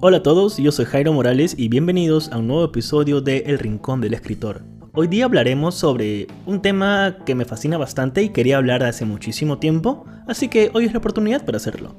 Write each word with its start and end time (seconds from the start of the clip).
Hola 0.00 0.16
a 0.16 0.22
todos, 0.22 0.56
yo 0.56 0.72
soy 0.72 0.86
Jairo 0.86 1.12
Morales 1.12 1.54
y 1.56 1.68
bienvenidos 1.68 2.32
a 2.32 2.38
un 2.38 2.48
nuevo 2.48 2.64
episodio 2.64 3.20
de 3.20 3.44
El 3.46 3.60
Rincón 3.60 4.00
del 4.00 4.14
Escritor. 4.14 4.64
Hoy 4.94 5.06
día 5.06 5.26
hablaremos 5.26 5.76
sobre 5.76 6.26
un 6.44 6.60
tema 6.60 7.18
que 7.24 7.36
me 7.36 7.44
fascina 7.44 7.78
bastante 7.78 8.24
y 8.24 8.30
quería 8.30 8.56
hablar 8.56 8.82
hace 8.82 9.04
muchísimo 9.04 9.58
tiempo, 9.58 10.06
así 10.26 10.48
que 10.48 10.72
hoy 10.74 10.86
es 10.86 10.92
la 10.92 10.98
oportunidad 10.98 11.44
para 11.44 11.58
hacerlo. 11.58 11.94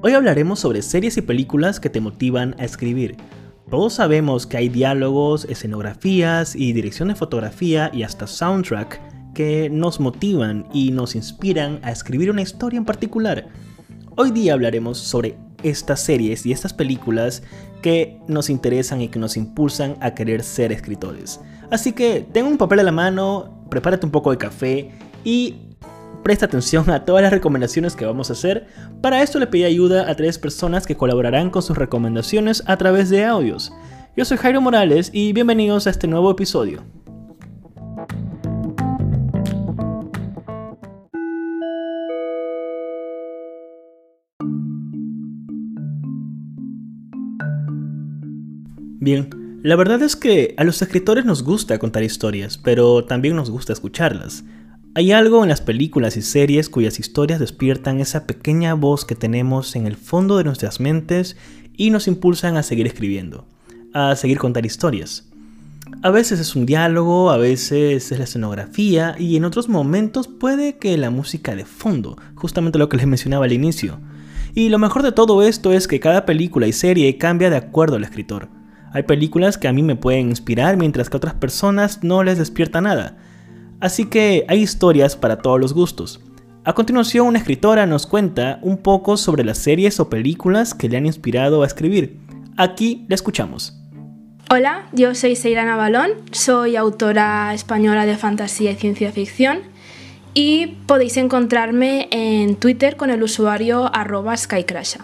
Hoy 0.00 0.12
hablaremos 0.12 0.60
sobre 0.60 0.82
series 0.82 1.16
y 1.16 1.22
películas 1.22 1.80
que 1.80 1.90
te 1.90 2.00
motivan 2.00 2.54
a 2.60 2.64
escribir. 2.64 3.16
Todos 3.70 3.94
sabemos 3.94 4.46
que 4.46 4.58
hay 4.58 4.68
diálogos, 4.68 5.46
escenografías 5.46 6.54
y 6.54 6.72
dirección 6.72 7.08
de 7.08 7.14
fotografía 7.14 7.90
y 7.92 8.02
hasta 8.02 8.26
soundtrack 8.26 9.00
que 9.34 9.70
nos 9.70 9.98
motivan 9.98 10.66
y 10.72 10.90
nos 10.90 11.14
inspiran 11.14 11.80
a 11.82 11.90
escribir 11.90 12.30
una 12.30 12.42
historia 12.42 12.76
en 12.78 12.84
particular. 12.84 13.48
Hoy 14.16 14.30
día 14.30 14.52
hablaremos 14.52 14.98
sobre 14.98 15.36
estas 15.62 16.00
series 16.00 16.44
y 16.44 16.52
estas 16.52 16.74
películas 16.74 17.42
que 17.80 18.18
nos 18.28 18.50
interesan 18.50 19.00
y 19.00 19.08
que 19.08 19.18
nos 19.18 19.36
impulsan 19.36 19.96
a 20.00 20.14
querer 20.14 20.42
ser 20.42 20.70
escritores. 20.70 21.40
Así 21.70 21.92
que 21.92 22.26
ten 22.32 22.44
un 22.44 22.58
papel 22.58 22.80
a 22.80 22.82
la 22.82 22.92
mano, 22.92 23.66
prepárate 23.70 24.04
un 24.04 24.12
poco 24.12 24.30
de 24.30 24.38
café 24.38 24.90
y 25.24 25.71
presta 26.22 26.46
atención 26.46 26.88
a 26.90 27.04
todas 27.04 27.22
las 27.22 27.32
recomendaciones 27.32 27.96
que 27.96 28.06
vamos 28.06 28.30
a 28.30 28.34
hacer. 28.34 28.66
Para 29.00 29.22
esto 29.22 29.38
le 29.38 29.46
pedí 29.46 29.64
ayuda 29.64 30.10
a 30.10 30.14
tres 30.14 30.38
personas 30.38 30.86
que 30.86 30.96
colaborarán 30.96 31.50
con 31.50 31.62
sus 31.62 31.76
recomendaciones 31.76 32.62
a 32.66 32.76
través 32.76 33.10
de 33.10 33.24
audios. 33.24 33.72
Yo 34.16 34.24
soy 34.24 34.36
Jairo 34.36 34.60
Morales 34.60 35.10
y 35.12 35.32
bienvenidos 35.32 35.86
a 35.86 35.90
este 35.90 36.06
nuevo 36.06 36.30
episodio. 36.30 36.84
Bien, 49.00 49.60
la 49.64 49.74
verdad 49.74 50.00
es 50.02 50.14
que 50.14 50.54
a 50.58 50.62
los 50.62 50.80
escritores 50.80 51.24
nos 51.24 51.42
gusta 51.42 51.80
contar 51.80 52.04
historias, 52.04 52.56
pero 52.56 53.04
también 53.04 53.34
nos 53.34 53.50
gusta 53.50 53.72
escucharlas. 53.72 54.44
Hay 54.94 55.10
algo 55.10 55.42
en 55.42 55.48
las 55.48 55.62
películas 55.62 56.18
y 56.18 56.22
series 56.22 56.68
cuyas 56.68 57.00
historias 57.00 57.40
despiertan 57.40 57.98
esa 57.98 58.26
pequeña 58.26 58.74
voz 58.74 59.06
que 59.06 59.14
tenemos 59.14 59.74
en 59.74 59.86
el 59.86 59.96
fondo 59.96 60.36
de 60.36 60.44
nuestras 60.44 60.80
mentes 60.80 61.38
y 61.74 61.88
nos 61.88 62.08
impulsan 62.08 62.58
a 62.58 62.62
seguir 62.62 62.86
escribiendo, 62.86 63.46
a 63.94 64.14
seguir 64.16 64.36
contar 64.36 64.66
historias. 64.66 65.30
A 66.02 66.10
veces 66.10 66.40
es 66.40 66.54
un 66.54 66.66
diálogo, 66.66 67.30
a 67.30 67.38
veces 67.38 68.12
es 68.12 68.18
la 68.18 68.24
escenografía 68.24 69.16
y 69.18 69.34
en 69.36 69.46
otros 69.46 69.70
momentos 69.70 70.28
puede 70.28 70.76
que 70.76 70.98
la 70.98 71.08
música 71.08 71.56
de 71.56 71.64
fondo, 71.64 72.18
justamente 72.34 72.78
lo 72.78 72.90
que 72.90 72.98
les 72.98 73.06
mencionaba 73.06 73.46
al 73.46 73.52
inicio. 73.54 73.98
Y 74.54 74.68
lo 74.68 74.78
mejor 74.78 75.02
de 75.02 75.12
todo 75.12 75.42
esto 75.42 75.72
es 75.72 75.88
que 75.88 76.00
cada 76.00 76.26
película 76.26 76.66
y 76.66 76.72
serie 76.74 77.16
cambia 77.16 77.48
de 77.48 77.56
acuerdo 77.56 77.96
al 77.96 78.04
escritor. 78.04 78.50
Hay 78.92 79.04
películas 79.04 79.56
que 79.56 79.68
a 79.68 79.72
mí 79.72 79.82
me 79.82 79.96
pueden 79.96 80.28
inspirar 80.28 80.76
mientras 80.76 81.08
que 81.08 81.16
a 81.16 81.18
otras 81.18 81.34
personas 81.34 82.04
no 82.04 82.22
les 82.22 82.36
despierta 82.36 82.82
nada. 82.82 83.16
Así 83.82 84.04
que 84.04 84.44
hay 84.46 84.62
historias 84.62 85.16
para 85.16 85.38
todos 85.38 85.60
los 85.60 85.74
gustos. 85.74 86.20
A 86.62 86.72
continuación, 86.72 87.26
una 87.26 87.40
escritora 87.40 87.84
nos 87.84 88.06
cuenta 88.06 88.60
un 88.62 88.76
poco 88.76 89.16
sobre 89.16 89.42
las 89.42 89.58
series 89.58 89.98
o 89.98 90.08
películas 90.08 90.72
que 90.72 90.88
le 90.88 90.96
han 90.96 91.04
inspirado 91.04 91.64
a 91.64 91.66
escribir. 91.66 92.20
Aquí 92.56 93.04
la 93.08 93.16
escuchamos. 93.16 93.76
Hola, 94.50 94.86
yo 94.92 95.16
soy 95.16 95.34
Seira 95.34 95.74
Balón, 95.74 96.10
soy 96.30 96.76
autora 96.76 97.52
española 97.54 98.06
de 98.06 98.16
fantasía 98.16 98.70
y 98.70 98.76
ciencia 98.76 99.10
ficción 99.10 99.62
y 100.32 100.78
podéis 100.86 101.16
encontrarme 101.16 102.06
en 102.12 102.54
Twitter 102.54 102.96
con 102.96 103.10
el 103.10 103.20
usuario 103.20 103.92
arroba 103.92 104.36
skycrasha. 104.36 105.00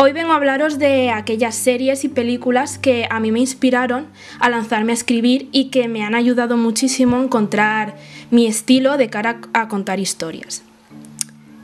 Hoy 0.00 0.12
vengo 0.12 0.30
a 0.30 0.36
hablaros 0.36 0.78
de 0.78 1.10
aquellas 1.10 1.56
series 1.56 2.04
y 2.04 2.08
películas 2.08 2.78
que 2.78 3.08
a 3.10 3.18
mí 3.18 3.32
me 3.32 3.40
inspiraron 3.40 4.06
a 4.38 4.48
lanzarme 4.48 4.92
a 4.92 4.94
escribir 4.94 5.48
y 5.50 5.70
que 5.70 5.88
me 5.88 6.04
han 6.04 6.14
ayudado 6.14 6.56
muchísimo 6.56 7.16
a 7.16 7.24
encontrar 7.24 7.96
mi 8.30 8.46
estilo 8.46 8.96
de 8.96 9.10
cara 9.10 9.40
a 9.54 9.66
contar 9.66 9.98
historias. 9.98 10.62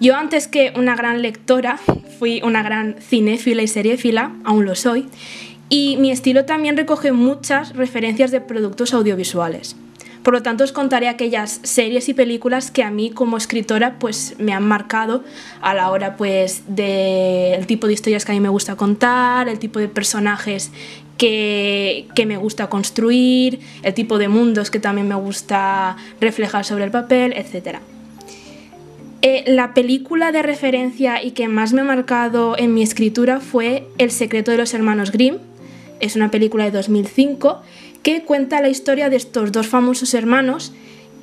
Yo 0.00 0.16
antes 0.16 0.48
que 0.48 0.72
una 0.74 0.96
gran 0.96 1.22
lectora, 1.22 1.78
fui 2.18 2.42
una 2.42 2.64
gran 2.64 2.96
cinéfila 2.98 3.62
y 3.62 3.68
seriéfila, 3.68 4.34
aún 4.42 4.64
lo 4.64 4.74
soy, 4.74 5.06
y 5.68 5.96
mi 5.98 6.10
estilo 6.10 6.44
también 6.44 6.76
recoge 6.76 7.12
muchas 7.12 7.76
referencias 7.76 8.32
de 8.32 8.40
productos 8.40 8.94
audiovisuales. 8.94 9.76
Por 10.24 10.32
lo 10.32 10.42
tanto, 10.42 10.64
os 10.64 10.72
contaré 10.72 11.08
aquellas 11.08 11.60
series 11.64 12.08
y 12.08 12.14
películas 12.14 12.70
que 12.70 12.82
a 12.82 12.90
mí 12.90 13.10
como 13.10 13.36
escritora 13.36 13.98
pues 13.98 14.36
me 14.38 14.54
han 14.54 14.66
marcado 14.66 15.22
a 15.60 15.74
la 15.74 15.90
hora 15.90 16.16
pues 16.16 16.62
del 16.66 17.66
tipo 17.66 17.86
de 17.86 17.92
historias 17.92 18.24
que 18.24 18.32
a 18.32 18.34
mí 18.34 18.40
me 18.40 18.48
gusta 18.48 18.74
contar, 18.74 19.50
el 19.50 19.58
tipo 19.58 19.80
de 19.80 19.88
personajes 19.88 20.72
que, 21.18 22.06
me 22.26 22.38
gusta 22.38 22.70
construir, 22.70 23.60
el 23.82 23.92
tipo 23.92 24.16
de 24.16 24.28
mundos 24.28 24.70
que 24.70 24.80
también 24.80 25.08
me 25.08 25.14
gusta 25.14 25.98
reflejar 26.22 26.64
sobre 26.64 26.84
el 26.84 26.90
papel, 26.90 27.34
etc. 27.34 27.80
Eh, 29.20 29.44
la 29.46 29.74
película 29.74 30.32
de 30.32 30.42
referencia 30.42 31.22
y 31.22 31.32
que 31.32 31.48
más 31.48 31.74
me 31.74 31.82
ha 31.82 31.84
marcado 31.84 32.56
en 32.56 32.72
mi 32.72 32.82
escritura 32.82 33.40
fue 33.40 33.86
El 33.98 34.10
secreto 34.10 34.52
de 34.52 34.56
los 34.56 34.72
hermanos 34.72 35.12
Grimm. 35.12 35.36
Es 36.00 36.16
una 36.16 36.30
película 36.30 36.64
de 36.64 36.70
2005 36.70 37.60
que 38.04 38.22
cuenta 38.22 38.60
la 38.60 38.68
historia 38.68 39.08
de 39.08 39.16
estos 39.16 39.50
dos 39.50 39.66
famosos 39.66 40.12
hermanos 40.14 40.72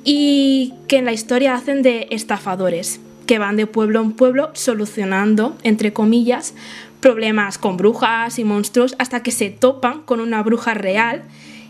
y 0.04 0.74
que 0.88 0.98
en 0.98 1.04
la 1.04 1.12
historia 1.12 1.54
hacen 1.54 1.80
de 1.80 2.08
estafadores, 2.10 3.00
que 3.24 3.38
van 3.38 3.56
de 3.56 3.68
pueblo 3.68 4.00
en 4.02 4.12
pueblo 4.12 4.50
solucionando, 4.52 5.56
entre 5.62 5.92
comillas, 5.92 6.54
problemas 7.00 7.56
con 7.56 7.76
brujas 7.76 8.38
y 8.40 8.44
monstruos 8.44 8.96
hasta 8.98 9.22
que 9.22 9.30
se 9.30 9.48
topan 9.48 10.02
con 10.02 10.20
una 10.20 10.42
bruja 10.42 10.74
real 10.74 11.22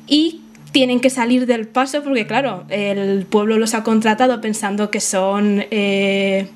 y 0.09 0.41
tienen 0.73 0.99
que 0.99 1.11
salir 1.11 1.45
del 1.45 1.69
paso 1.69 2.03
porque 2.03 2.27
claro, 2.27 2.65
el 2.71 3.27
pueblo 3.27 3.59
los 3.59 3.75
ha 3.75 3.83
contratado 3.83 4.41
pensando 4.41 4.91
que 4.91 5.01
son 5.01 5.67
eh, 5.71 6.49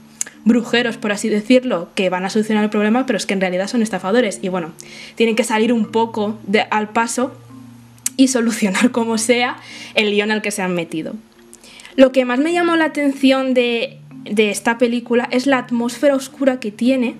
brujeros, 0.47 0.97
por 0.97 1.12
así 1.12 1.28
decirlo, 1.28 1.91
que 1.94 2.09
van 2.09 2.25
a 2.25 2.31
solucionar 2.31 2.65
el 2.65 2.71
problema, 2.71 3.05
pero 3.05 3.19
es 3.19 3.27
que 3.27 3.34
en 3.34 3.43
realidad 3.43 3.67
son 3.67 3.83
estafadores. 3.83 4.38
Y 4.41 4.49
bueno, 4.49 4.73
tienen 5.15 5.37
que 5.37 5.44
salir 5.44 5.75
un 5.75 5.93
poco 5.93 6.38
al 6.71 6.88
paso 6.88 7.33
y 8.16 8.28
solucionar 8.28 8.91
como 8.91 9.19
sea 9.19 9.56
el 9.94 10.10
lío 10.10 10.25
en 10.25 10.31
el 10.31 10.43
que 10.43 10.50
se 10.50 10.62
han 10.62 10.75
metido. 10.75 11.15
Lo 11.97 12.12
que 12.12 12.25
más 12.27 12.38
me 12.38 12.53
llamó 12.53 12.77
la 12.77 12.84
atención 12.84 13.54
de, 13.54 13.99
esta 14.25 14.77
película 14.77 15.28
es 15.31 15.47
la 15.47 15.59
atmósfera 15.59 16.15
oscura 16.15 16.60
que 16.60 16.71
tiene. 16.71 17.16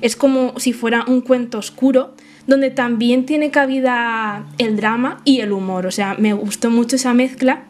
Es 0.00 0.16
como 0.16 0.58
si 0.58 0.72
fuera 0.72 1.04
un 1.06 1.20
cuento 1.20 1.58
oscuro, 1.58 2.14
donde 2.46 2.70
también 2.70 3.26
tiene 3.26 3.50
cabida 3.50 4.44
el 4.58 4.76
drama 4.76 5.20
y 5.24 5.40
el 5.40 5.52
humor. 5.52 5.86
O 5.86 5.92
sea, 5.92 6.16
me 6.18 6.32
gustó 6.32 6.70
mucho 6.70 6.96
esa 6.96 7.14
mezcla. 7.14 7.64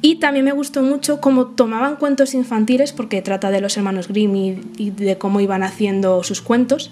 Y 0.00 0.16
también 0.16 0.44
me 0.44 0.52
gustó 0.52 0.82
mucho 0.82 1.20
cómo 1.20 1.46
tomaban 1.46 1.96
cuentos 1.96 2.34
infantiles, 2.34 2.92
porque 2.92 3.22
trata 3.22 3.50
de 3.50 3.60
los 3.60 3.76
hermanos 3.76 4.08
Grimm 4.08 4.34
y, 4.76 4.90
de 4.90 5.16
cómo 5.16 5.40
iban 5.40 5.62
haciendo 5.62 6.24
sus 6.24 6.40
cuentos. 6.40 6.90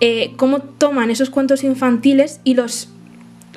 Eh, 0.00 0.34
cómo 0.36 0.60
toman 0.60 1.10
esos 1.10 1.30
cuentos 1.30 1.64
infantiles 1.64 2.40
y 2.44 2.54
los 2.54 2.90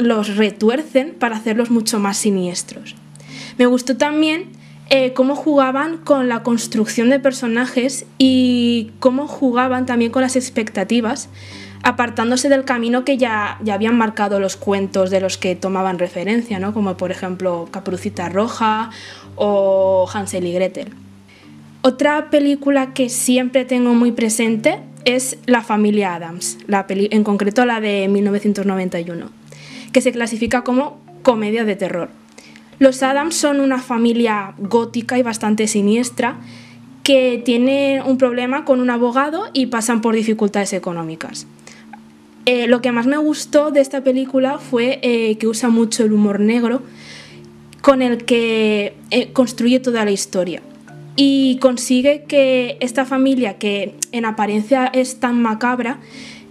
los 0.01 0.35
retuercen 0.35 1.15
para 1.17 1.37
hacerlos 1.37 1.71
mucho 1.71 1.99
más 1.99 2.17
siniestros. 2.17 2.95
Me 3.57 3.65
gustó 3.65 3.97
también 3.97 4.49
eh, 4.89 5.13
cómo 5.13 5.35
jugaban 5.35 5.97
con 5.97 6.27
la 6.27 6.43
construcción 6.43 7.09
de 7.09 7.19
personajes 7.19 8.05
y 8.17 8.91
cómo 8.99 9.25
jugaban 9.25 9.85
también 9.85 10.11
con 10.11 10.21
las 10.21 10.35
expectativas, 10.35 11.29
apartándose 11.81 12.49
del 12.49 12.65
camino 12.65 13.05
que 13.05 13.17
ya, 13.17 13.57
ya 13.63 13.75
habían 13.75 13.97
marcado 13.97 14.41
los 14.41 14.57
cuentos 14.57 15.09
de 15.09 15.21
los 15.21 15.37
que 15.37 15.55
tomaban 15.55 15.97
referencia, 15.97 16.59
¿no? 16.59 16.73
como 16.73 16.97
por 16.97 17.09
ejemplo 17.09 17.69
Caprucita 17.71 18.27
Roja 18.27 18.89
o 19.35 20.09
Hansel 20.13 20.45
y 20.45 20.51
Gretel. 20.51 20.89
Otra 21.83 22.29
película 22.29 22.93
que 22.93 23.09
siempre 23.09 23.63
tengo 23.63 23.93
muy 23.93 24.11
presente 24.11 24.79
es 25.05 25.37
La 25.45 25.61
familia 25.61 26.15
Adams, 26.15 26.57
la 26.67 26.85
en 26.89 27.23
concreto 27.23 27.65
la 27.65 27.79
de 27.79 28.07
1991 28.09 29.40
que 29.91 30.01
se 30.01 30.11
clasifica 30.11 30.63
como 30.63 30.99
comedia 31.23 31.65
de 31.65 31.75
terror. 31.75 32.09
Los 32.79 33.03
Adams 33.03 33.35
son 33.35 33.59
una 33.59 33.79
familia 33.79 34.55
gótica 34.57 35.17
y 35.17 35.23
bastante 35.23 35.67
siniestra 35.67 36.39
que 37.03 37.41
tiene 37.43 38.01
un 38.05 38.17
problema 38.17 38.65
con 38.65 38.79
un 38.79 38.89
abogado 38.89 39.45
y 39.53 39.67
pasan 39.67 40.01
por 40.01 40.15
dificultades 40.15 40.73
económicas. 40.73 41.47
Eh, 42.45 42.67
lo 42.67 42.81
que 42.81 42.91
más 42.91 43.05
me 43.05 43.17
gustó 43.17 43.71
de 43.71 43.81
esta 43.81 44.03
película 44.03 44.57
fue 44.57 44.99
eh, 45.03 45.37
que 45.37 45.47
usa 45.47 45.69
mucho 45.69 46.03
el 46.03 46.13
humor 46.13 46.39
negro 46.39 46.81
con 47.81 48.01
el 48.01 48.25
que 48.25 48.95
eh, 49.11 49.31
construye 49.31 49.79
toda 49.79 50.05
la 50.05 50.11
historia 50.11 50.61
y 51.15 51.57
consigue 51.57 52.23
que 52.27 52.77
esta 52.79 53.05
familia, 53.05 53.57
que 53.57 53.95
en 54.11 54.25
apariencia 54.25 54.87
es 54.87 55.19
tan 55.19 55.41
macabra, 55.41 55.99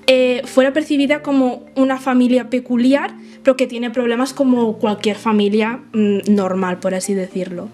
eh, 0.07 0.43
fuera 0.45 0.73
percibida 0.73 1.23
como 1.23 1.67
una 1.77 1.99
familia 1.99 2.51
peculiar, 2.51 3.15
pero 3.43 3.57
que 3.57 3.67
tiene 3.67 3.91
problemas 3.91 4.33
como 4.33 4.79
cualquier 4.79 5.17
familia 5.17 5.81
mm, 5.93 6.33
normal, 6.35 6.79
por 6.79 6.95
así 6.95 7.15
decirlo. 7.15 7.69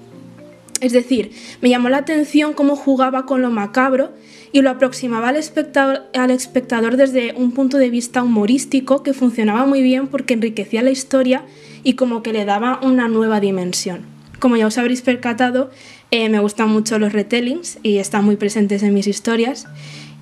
Es 0.81 0.93
decir, 0.93 1.31
me 1.63 1.71
llamó 1.71 1.89
la 1.89 1.99
atención 1.99 2.53
cómo 2.53 2.77
jugaba 2.77 3.25
con 3.25 3.41
lo 3.41 3.51
macabro 3.51 4.13
y 4.53 4.61
lo 4.61 4.71
aproximaba 4.71 5.29
al 5.31 5.37
espectador, 5.37 6.03
al 6.15 6.31
espectador, 6.31 6.97
desde 6.97 7.35
un 7.35 7.53
punto 7.53 7.79
de 7.79 7.91
vista 7.91 8.23
humorístico 8.23 9.03
que 9.03 9.15
funcionaba 9.15 9.65
muy 9.65 9.83
bien 9.83 10.07
porque 10.07 10.35
enriquecía 10.35 10.83
la 10.83 10.91
historia 10.91 11.45
y 11.83 11.95
como 11.95 12.23
que 12.23 12.33
le 12.33 12.45
daba 12.45 12.81
una 12.83 13.09
nueva 13.09 13.41
dimensión. 13.41 14.03
Como 14.39 14.57
ya 14.57 14.67
os 14.67 14.77
habréis 14.77 15.01
percatado, 15.01 15.71
eh, 16.11 16.29
me 16.29 16.41
gustan 16.41 16.69
mucho 16.69 16.99
los 16.99 17.13
retellings 17.13 17.79
y 17.83 17.99
están 17.99 18.25
muy 18.25 18.37
presentes 18.37 18.83
en 18.83 18.93
mis 18.93 19.07
historias. 19.07 19.67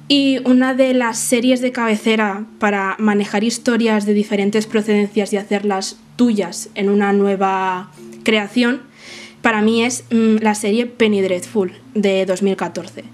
Y 0.06 0.38
una 0.44 0.74
de 0.74 0.92
las 0.92 1.18
series 1.18 1.60
de 1.60 1.72
cabecera 1.72 2.44
para 2.58 2.96
manejar 2.98 3.42
historias 3.42 4.04
de 4.04 4.12
diferentes 4.12 4.66
procedencias 4.66 5.32
y 5.32 5.38
hacerlas 5.38 5.96
tuyas 6.16 6.68
en 6.74 6.90
una 6.90 7.12
nueva 7.12 7.90
creación, 8.22 8.82
para 9.40 9.62
mí 9.62 9.82
es 9.82 10.04
mm, 10.10 10.36
la 10.42 10.54
serie 10.54 10.86
Penny 10.86 11.22
Dreadful 11.22 11.72
de 11.94 12.26
2014. 12.26 13.04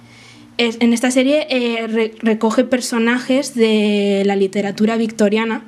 en 0.59 0.93
esta 0.93 1.11
serie 1.11 1.47
eh, 1.49 2.13
recoge 2.21 2.65
personajes 2.65 3.55
de 3.55 4.23
la 4.27 4.37
literatura 4.37 4.97
victoriana 4.97 5.65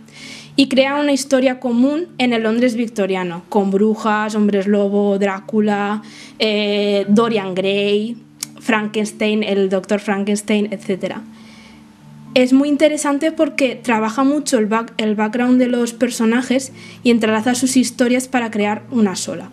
y 0.54 0.68
crea 0.68 0.96
una 0.96 1.12
historia 1.12 1.60
común 1.60 2.08
en 2.18 2.32
el 2.32 2.42
Londres 2.42 2.74
victoriano, 2.74 3.42
con 3.48 3.70
brujas, 3.70 4.34
hombres 4.34 4.66
lobo, 4.66 5.18
Drácula, 5.18 6.02
eh, 6.38 7.06
Dorian 7.08 7.54
Gray, 7.54 8.16
Frankenstein, 8.62 9.42
el 9.42 9.68
doctor 9.68 10.00
Frankenstein, 10.00 10.68
etc. 10.70 11.16
Es 12.34 12.52
muy 12.52 12.68
interesante 12.68 13.32
porque 13.32 13.74
trabaja 13.74 14.22
mucho 14.22 14.58
el, 14.58 14.68
el 14.96 15.14
background 15.16 15.58
de 15.58 15.66
los 15.66 15.92
personajes 15.92 16.72
y 17.02 17.10
entrelaza 17.10 17.54
sus 17.54 17.76
historias 17.76 18.28
para 18.28 18.50
crear 18.50 18.84
una 18.90 19.16
sola. 19.16 19.50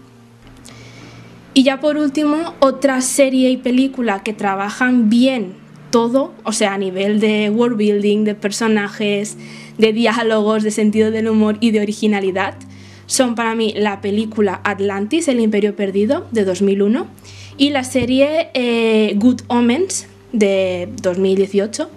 Y 1.53 1.63
ya 1.63 1.79
por 1.79 1.97
último, 1.97 2.53
otra 2.59 3.01
serie 3.01 3.49
y 3.49 3.57
película 3.57 4.21
que 4.23 4.33
trabajan 4.33 5.09
bien 5.09 5.55
todo, 5.89 6.33
o 6.43 6.53
sea, 6.53 6.75
a 6.75 6.77
nivel 6.77 7.19
de 7.19 7.49
world 7.49 7.77
building, 7.77 8.23
de 8.23 8.35
personajes, 8.35 9.37
de 9.79 9.91
diálogos, 9.91 10.63
de 10.63 10.71
sentido 10.71 11.09
del 11.09 11.27
humor 11.27 11.57
y 11.59 11.71
de 11.71 11.81
originalidad, 11.81 12.53
son 13.07 13.33
para 13.33 13.55
mí 13.55 13.73
la 13.75 14.01
película 14.01 14.61
Atlantis, 14.63 15.27
El 15.27 15.39
Imperio 15.39 15.75
Perdido, 15.75 16.27
de 16.31 16.45
2001, 16.45 17.07
y 17.59 17.69
la 17.69 17.83
serie 17.83 18.49
eh, 18.55 19.13
Good 19.17 19.41
Omens, 19.47 20.07
de 20.31 20.89
2018, 21.01 21.89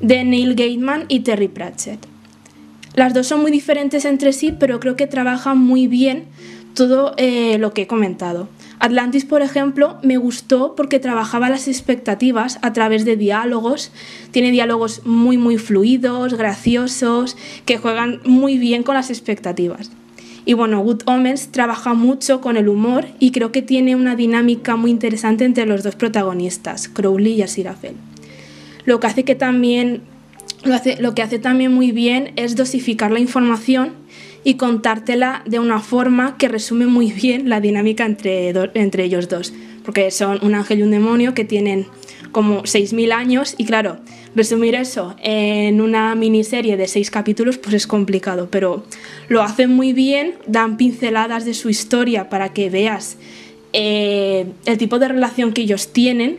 de 0.00 0.24
Neil 0.24 0.54
Gaiman 0.54 1.06
y 1.08 1.20
Terry 1.20 1.48
Pratchett. 1.48 1.98
Las 2.94 3.14
dos 3.14 3.26
son 3.26 3.40
muy 3.40 3.50
diferentes 3.50 4.04
entre 4.04 4.32
sí, 4.32 4.52
pero 4.52 4.78
creo 4.78 4.94
que 4.94 5.06
trabajan 5.06 5.58
muy 5.58 5.86
bien 5.86 6.26
todo 6.74 7.14
eh, 7.16 7.56
lo 7.58 7.72
que 7.72 7.82
he 7.82 7.86
comentado. 7.86 8.48
Atlantis, 8.80 9.24
por 9.24 9.42
ejemplo, 9.42 9.98
me 10.02 10.18
gustó 10.18 10.74
porque 10.74 10.98
trabajaba 10.98 11.48
las 11.48 11.68
expectativas 11.68 12.58
a 12.62 12.72
través 12.72 13.04
de 13.04 13.16
diálogos. 13.16 13.92
Tiene 14.30 14.50
diálogos 14.50 15.06
muy, 15.06 15.38
muy 15.38 15.56
fluidos, 15.56 16.34
graciosos, 16.34 17.36
que 17.64 17.78
juegan 17.78 18.20
muy 18.24 18.58
bien 18.58 18.82
con 18.82 18.94
las 18.94 19.08
expectativas. 19.08 19.90
Y 20.44 20.54
bueno, 20.54 20.82
Good 20.82 21.02
Omens 21.06 21.48
trabaja 21.48 21.94
mucho 21.94 22.40
con 22.40 22.56
el 22.56 22.68
humor 22.68 23.06
y 23.18 23.30
creo 23.30 23.52
que 23.52 23.62
tiene 23.62 23.94
una 23.94 24.16
dinámica 24.16 24.76
muy 24.76 24.90
interesante 24.90 25.44
entre 25.44 25.66
los 25.66 25.82
dos 25.82 25.94
protagonistas, 25.94 26.88
Crowley 26.88 27.34
y 27.34 27.42
Asirafel. 27.42 27.94
Lo 28.84 28.98
que 28.98 29.06
hace 29.06 29.24
que 29.24 29.36
también 29.36 30.02
lo, 30.64 30.74
hace, 30.74 31.00
lo 31.00 31.14
que 31.14 31.22
hace 31.22 31.38
también 31.38 31.72
muy 31.72 31.92
bien 31.92 32.32
es 32.36 32.56
dosificar 32.56 33.12
la 33.12 33.20
información 33.20 33.92
y 34.44 34.54
contártela 34.54 35.42
de 35.46 35.60
una 35.60 35.78
forma 35.78 36.36
que 36.36 36.48
resume 36.48 36.86
muy 36.86 37.12
bien 37.12 37.48
la 37.48 37.60
dinámica 37.60 38.04
entre, 38.04 38.48
entre 38.74 39.04
ellos 39.04 39.28
dos, 39.28 39.52
porque 39.84 40.10
son 40.10 40.40
un 40.42 40.54
ángel 40.54 40.80
y 40.80 40.82
un 40.82 40.90
demonio 40.90 41.34
que 41.34 41.44
tienen 41.44 41.86
como 42.32 42.62
6.000 42.62 43.12
años 43.12 43.54
y 43.58 43.64
claro, 43.66 43.98
resumir 44.34 44.74
eso 44.74 45.14
en 45.22 45.80
una 45.80 46.14
miniserie 46.14 46.76
de 46.76 46.88
6 46.88 47.10
capítulos 47.10 47.58
pues 47.58 47.74
es 47.74 47.86
complicado, 47.86 48.48
pero 48.50 48.84
lo 49.28 49.42
hacen 49.42 49.70
muy 49.70 49.92
bien, 49.92 50.34
dan 50.46 50.76
pinceladas 50.76 51.44
de 51.44 51.54
su 51.54 51.68
historia 51.68 52.28
para 52.28 52.52
que 52.52 52.70
veas 52.70 53.18
eh, 53.72 54.46
el 54.64 54.78
tipo 54.78 54.98
de 54.98 55.08
relación 55.08 55.52
que 55.52 55.62
ellos 55.62 55.92
tienen 55.92 56.38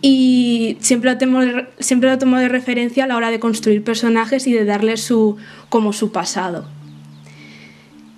y 0.00 0.76
siempre 0.80 1.12
lo, 1.12 1.18
tomo, 1.18 1.40
siempre 1.78 2.10
lo 2.10 2.18
tomo 2.18 2.36
de 2.36 2.48
referencia 2.48 3.04
a 3.04 3.06
la 3.06 3.16
hora 3.16 3.30
de 3.30 3.40
construir 3.40 3.82
personajes 3.82 4.46
y 4.46 4.52
de 4.52 4.64
darles 4.64 5.00
su, 5.00 5.36
como 5.70 5.92
su 5.92 6.12
pasado. 6.12 6.66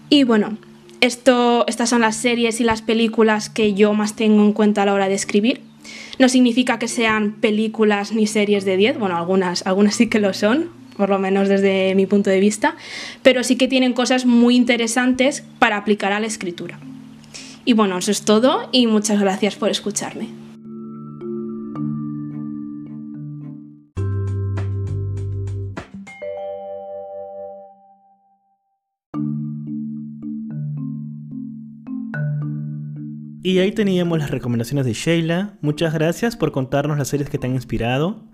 Y 0.08 0.24
bueno, 0.24 0.58
esto, 1.00 1.64
estas 1.68 1.90
son 1.90 2.00
las 2.00 2.16
series 2.16 2.60
y 2.60 2.64
las 2.64 2.82
películas 2.82 3.50
que 3.50 3.74
yo 3.74 3.92
más 3.92 4.16
tengo 4.16 4.42
en 4.42 4.52
cuenta 4.52 4.82
a 4.82 4.86
la 4.86 4.94
hora 4.94 5.08
de 5.08 5.14
escribir. 5.14 5.60
No 6.18 6.28
significa 6.28 6.78
que 6.78 6.88
sean 6.88 7.32
películas 7.32 8.12
ni 8.12 8.26
series 8.26 8.64
de 8.64 8.76
10, 8.76 8.98
bueno, 8.98 9.16
algunas, 9.16 9.66
algunas 9.66 9.94
sí 9.94 10.08
que 10.08 10.18
lo 10.18 10.32
son, 10.32 10.70
por 10.96 11.10
lo 11.10 11.18
menos 11.18 11.48
desde 11.48 11.94
mi 11.94 12.06
punto 12.06 12.30
de 12.30 12.40
vista, 12.40 12.74
pero 13.22 13.44
sí 13.44 13.56
que 13.56 13.68
tienen 13.68 13.92
cosas 13.92 14.24
muy 14.24 14.56
interesantes 14.56 15.44
para 15.58 15.76
aplicar 15.76 16.12
a 16.12 16.20
la 16.20 16.26
escritura. 16.26 16.78
Y 17.64 17.74
bueno, 17.74 17.98
eso 17.98 18.10
es 18.10 18.22
todo 18.22 18.68
y 18.72 18.86
muchas 18.86 19.20
gracias 19.20 19.56
por 19.56 19.70
escucharme. 19.70 20.45
Y 33.46 33.60
ahí 33.60 33.70
teníamos 33.70 34.18
las 34.18 34.32
recomendaciones 34.32 34.86
de 34.86 34.92
Sheila. 34.92 35.54
Muchas 35.60 35.94
gracias 35.94 36.34
por 36.34 36.50
contarnos 36.50 36.98
las 36.98 37.06
series 37.06 37.30
que 37.30 37.38
te 37.38 37.46
han 37.46 37.54
inspirado. 37.54 38.24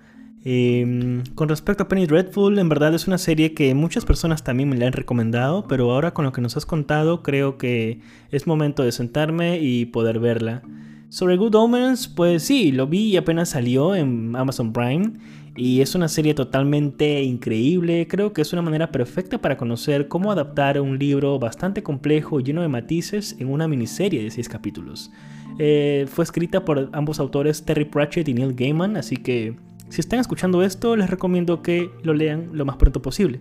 Em, 0.42 1.22
con 1.34 1.50
respecto 1.50 1.82
a 1.82 1.88
Penny 1.88 2.06
Dreadful, 2.06 2.58
en 2.58 2.70
verdad 2.70 2.94
es 2.94 3.06
una 3.06 3.18
serie 3.18 3.52
que 3.52 3.74
muchas 3.74 4.06
personas 4.06 4.42
también 4.42 4.70
me 4.70 4.78
la 4.78 4.86
han 4.86 4.94
recomendado, 4.94 5.68
pero 5.68 5.92
ahora 5.92 6.14
con 6.14 6.24
lo 6.24 6.32
que 6.32 6.40
nos 6.40 6.56
has 6.56 6.64
contado 6.64 7.22
creo 7.22 7.58
que 7.58 8.00
es 8.30 8.46
momento 8.46 8.84
de 8.84 8.90
sentarme 8.90 9.60
y 9.60 9.84
poder 9.84 10.18
verla. 10.18 10.62
Sobre 11.10 11.36
Good 11.36 11.56
Omens, 11.56 12.08
pues 12.08 12.44
sí, 12.44 12.72
lo 12.72 12.86
vi 12.86 13.08
y 13.08 13.18
apenas 13.18 13.50
salió 13.50 13.94
en 13.94 14.34
Amazon 14.34 14.72
Prime 14.72 15.12
y 15.56 15.82
es 15.82 15.94
una 15.94 16.08
serie 16.08 16.34
totalmente 16.34 17.22
increíble, 17.22 18.06
creo 18.08 18.32
que 18.32 18.42
es 18.42 18.52
una 18.52 18.62
manera 18.62 18.90
perfecta 18.90 19.38
para 19.38 19.56
conocer 19.56 20.08
cómo 20.08 20.32
adaptar 20.32 20.80
un 20.80 20.98
libro 20.98 21.38
bastante 21.38 21.82
complejo 21.82 22.40
lleno 22.40 22.62
de 22.62 22.68
matices 22.68 23.36
en 23.38 23.50
una 23.50 23.68
miniserie 23.68 24.22
de 24.22 24.30
6 24.30 24.48
capítulos. 24.48 25.10
Eh, 25.58 26.06
fue 26.08 26.24
escrita 26.24 26.64
por 26.64 26.88
ambos 26.92 27.20
autores 27.20 27.64
Terry 27.64 27.84
Pratchett 27.84 28.28
y 28.28 28.34
Neil 28.34 28.54
Gaiman, 28.54 28.96
así 28.96 29.16
que 29.16 29.54
si 29.90 30.00
están 30.00 30.20
escuchando 30.20 30.62
esto 30.62 30.96
les 30.96 31.10
recomiendo 31.10 31.60
que 31.60 31.90
lo 32.02 32.14
lean 32.14 32.50
lo 32.52 32.64
más 32.64 32.76
pronto 32.76 33.02
posible. 33.02 33.40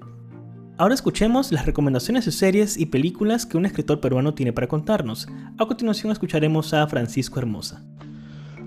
Ahora 0.77 0.95
escuchemos 0.95 1.51
las 1.51 1.65
recomendaciones 1.65 2.25
de 2.25 2.31
series 2.31 2.77
y 2.77 2.87
películas 2.87 3.45
que 3.45 3.55
un 3.55 3.65
escritor 3.65 4.01
peruano 4.01 4.33
tiene 4.33 4.51
para 4.51 4.67
contarnos. 4.67 5.29
A 5.57 5.65
continuación 5.65 6.11
escucharemos 6.11 6.73
a 6.73 6.87
Francisco 6.87 7.39
Hermosa. 7.39 7.85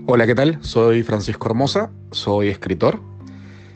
Hola, 0.07 0.25
¿qué 0.25 0.33
tal? 0.33 0.57
Soy 0.61 1.03
Francisco 1.03 1.47
Hermosa, 1.47 1.91
soy 2.11 2.47
escritor, 2.47 3.01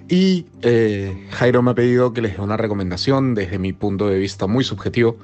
y 0.10 0.48
eh, 0.63 1.28
Jairo 1.30 1.62
me 1.62 1.72
ha 1.72 1.75
pedido 1.75 2.13
que 2.13 2.22
les 2.22 2.36
dé 2.36 2.42
una 2.42 2.58
recomendación 2.58 3.36
desde 3.36 3.60
mi 3.60 3.74
punto 3.74 4.08
de 4.08 4.18
vista 4.18 4.48
muy 4.48 4.63
subjetivo 4.63 5.18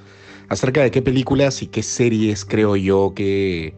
acerca 0.47 0.83
de 0.83 0.91
qué 0.91 1.01
películas 1.01 1.63
y 1.63 1.67
qué 1.67 1.81
series 1.81 2.45
creo 2.45 2.75
yo 2.75 3.13
que, 3.15 3.73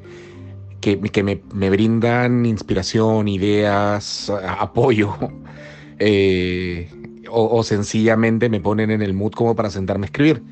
que, 0.82 1.24
me, 1.24 1.70
brindan 1.70 2.46
inspiración, 2.46 3.30
ideas, 3.30 4.30
apoyo, 4.30 5.16
eh, 6.00 6.90
o, 7.30 7.64
sencillamente 7.64 8.50
me 8.50 8.60
ponen 8.60 8.92
en 8.92 9.02
el 9.02 9.14
mood 9.14 9.32
como 9.32 9.56
para 9.56 9.70
sentarme 9.70 10.06
a 10.06 10.08
escribir. 10.08 10.44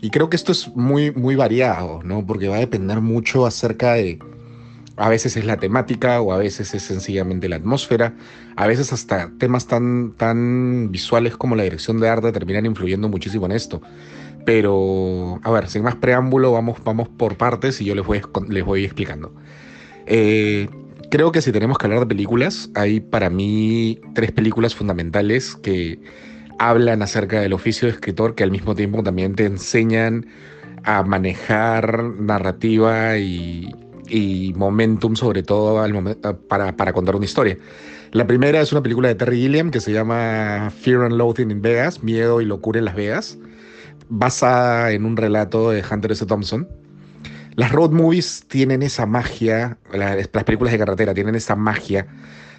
Y 0.00 0.10
creo 0.10 0.30
que 0.30 0.36
esto 0.36 0.52
es 0.52 0.68
muy, 0.76 1.10
muy 1.10 1.36
variado, 1.36 2.02
¿no? 2.04 2.24
Porque 2.24 2.48
va 2.48 2.56
a 2.56 2.60
depender 2.60 3.00
mucho 3.00 3.46
acerca 3.46 3.94
de 3.94 4.18
a 4.98 5.08
veces 5.08 5.36
es 5.36 5.44
la 5.44 5.56
temática 5.56 6.20
o 6.20 6.32
a 6.32 6.38
veces 6.38 6.74
es 6.74 6.82
sencillamente 6.82 7.48
la 7.48 7.56
atmósfera. 7.56 8.14
A 8.56 8.66
veces 8.66 8.92
hasta 8.92 9.30
temas 9.38 9.66
tan, 9.66 10.12
tan 10.16 10.90
visuales 10.90 11.36
como 11.36 11.54
la 11.54 11.62
dirección 11.62 12.00
de 12.00 12.08
arte 12.08 12.32
terminan 12.32 12.66
influyendo 12.66 13.08
muchísimo 13.08 13.46
en 13.46 13.52
esto. 13.52 13.80
Pero, 14.44 15.40
a 15.44 15.50
ver, 15.50 15.68
sin 15.68 15.82
más 15.82 15.94
preámbulo, 15.96 16.52
vamos, 16.52 16.78
vamos 16.84 17.08
por 17.08 17.36
partes 17.36 17.80
y 17.80 17.84
yo 17.84 17.94
les 17.94 18.04
voy, 18.04 18.20
les 18.48 18.64
voy 18.64 18.84
explicando. 18.84 19.32
Eh, 20.06 20.68
creo 21.10 21.30
que 21.32 21.42
si 21.42 21.52
tenemos 21.52 21.78
que 21.78 21.86
hablar 21.86 22.00
de 22.00 22.06
películas, 22.06 22.70
hay 22.74 23.00
para 23.00 23.30
mí 23.30 24.00
tres 24.14 24.32
películas 24.32 24.74
fundamentales 24.74 25.54
que 25.54 26.00
hablan 26.58 27.02
acerca 27.02 27.40
del 27.40 27.52
oficio 27.52 27.86
de 27.86 27.94
escritor 27.94 28.34
que 28.34 28.42
al 28.42 28.50
mismo 28.50 28.74
tiempo 28.74 29.02
también 29.02 29.36
te 29.36 29.44
enseñan 29.44 30.26
a 30.82 31.02
manejar 31.02 32.02
narrativa 32.02 33.18
y, 33.18 33.72
y 34.08 34.52
momentum 34.56 35.16
sobre 35.16 35.42
todo 35.42 35.84
para, 36.48 36.76
para, 36.76 36.92
contar 36.92 37.16
una 37.16 37.24
historia. 37.24 37.58
La 38.12 38.26
primera 38.26 38.60
es 38.60 38.72
una 38.72 38.82
película 38.82 39.08
de 39.08 39.14
Terry 39.14 39.42
Gilliam 39.42 39.70
que 39.70 39.80
se 39.80 39.92
llama 39.92 40.72
Fear 40.80 41.02
and 41.02 41.16
Loathing 41.16 41.50
in 41.50 41.60
Vegas, 41.60 42.02
Miedo 42.02 42.40
y 42.40 42.46
Locura 42.46 42.78
en 42.78 42.86
Las 42.86 42.94
Vegas, 42.94 43.38
basada 44.08 44.92
en 44.92 45.04
un 45.04 45.16
relato 45.16 45.70
de 45.70 45.84
Hunter 45.88 46.12
S. 46.12 46.24
Thompson. 46.24 46.66
Las 47.54 47.72
road 47.72 47.90
movies 47.90 48.44
tienen 48.46 48.82
esa 48.82 49.04
magia, 49.04 49.78
las, 49.92 50.28
películas 50.28 50.72
de 50.72 50.78
carretera 50.78 51.12
tienen 51.12 51.34
esa 51.34 51.56
magia 51.56 52.06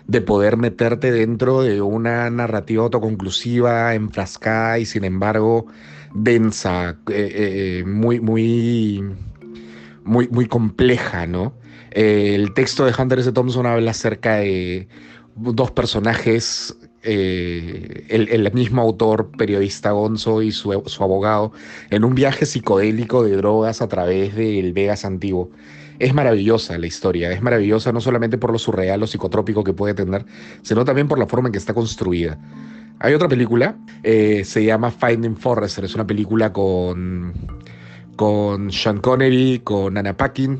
de 0.07 0.21
poder 0.21 0.57
meterte 0.57 1.11
dentro 1.11 1.61
de 1.61 1.81
una 1.81 2.29
narrativa 2.29 2.83
autoconclusiva, 2.83 3.95
enfrascada 3.95 4.77
y 4.77 4.85
sin 4.85 5.05
embargo 5.05 5.67
densa, 6.13 6.97
eh, 7.09 7.81
eh, 7.81 7.83
muy, 7.85 8.19
muy, 8.19 9.03
muy, 10.09 10.27
muy 10.29 10.47
compleja, 10.47 11.27
¿no? 11.27 11.53
el 11.91 12.53
texto 12.53 12.85
de 12.85 12.93
Hunter 12.97 13.19
S. 13.19 13.31
Thompson 13.31 13.65
habla 13.65 13.91
acerca 13.91 14.35
de 14.35 14.87
dos 15.35 15.71
personajes 15.71 16.77
eh, 17.01 18.05
el, 18.09 18.51
mismo 18.51 18.81
autor, 18.81 19.31
periodista 19.37 19.91
Gonzo 19.91 20.41
y 20.41 20.51
su, 20.51 20.73
abogado, 20.99 21.53
en 21.89 22.03
un 22.03 22.13
viaje 22.13 22.45
psicodélico 22.45 23.23
de 23.23 23.37
drogas 23.37 23.81
a 23.81 23.87
través 23.87 24.35
del 24.35 24.73
Vegas 24.73 25.05
antiguo. 25.05 25.49
Es 25.97 26.13
maravillosa 26.13 26.77
la 26.77 26.87
historia, 26.87 27.31
es 27.31 27.41
maravillosa 27.41 27.91
no 27.91 28.01
solamente 28.01 28.37
por 28.37 28.51
lo 28.51 28.59
surreal 28.59 29.01
o 29.03 29.07
psicotrópico 29.07 29.63
que 29.63 29.73
puede 29.73 29.93
tener, 29.93 30.25
sino 30.61 30.85
también 30.85 31.07
por 31.07 31.19
la 31.19 31.27
forma 31.27 31.47
en 31.47 31.53
que 31.53 31.57
está 31.57 31.73
construida. 31.73 32.37
Hay 32.99 33.13
otra 33.13 33.29
película, 33.29 33.77
eh, 34.03 34.43
se 34.43 34.63
llama 34.63 34.91
Finding 34.91 35.37
Forrester, 35.37 35.85
es 35.85 35.95
una 35.95 36.05
película 36.05 36.51
con, 36.51 37.33
con 38.19 38.69
Sean 38.69 38.97
Connery, 38.99 39.61
con 39.63 39.97
Anna 39.97 40.17
Paquin, 40.17 40.59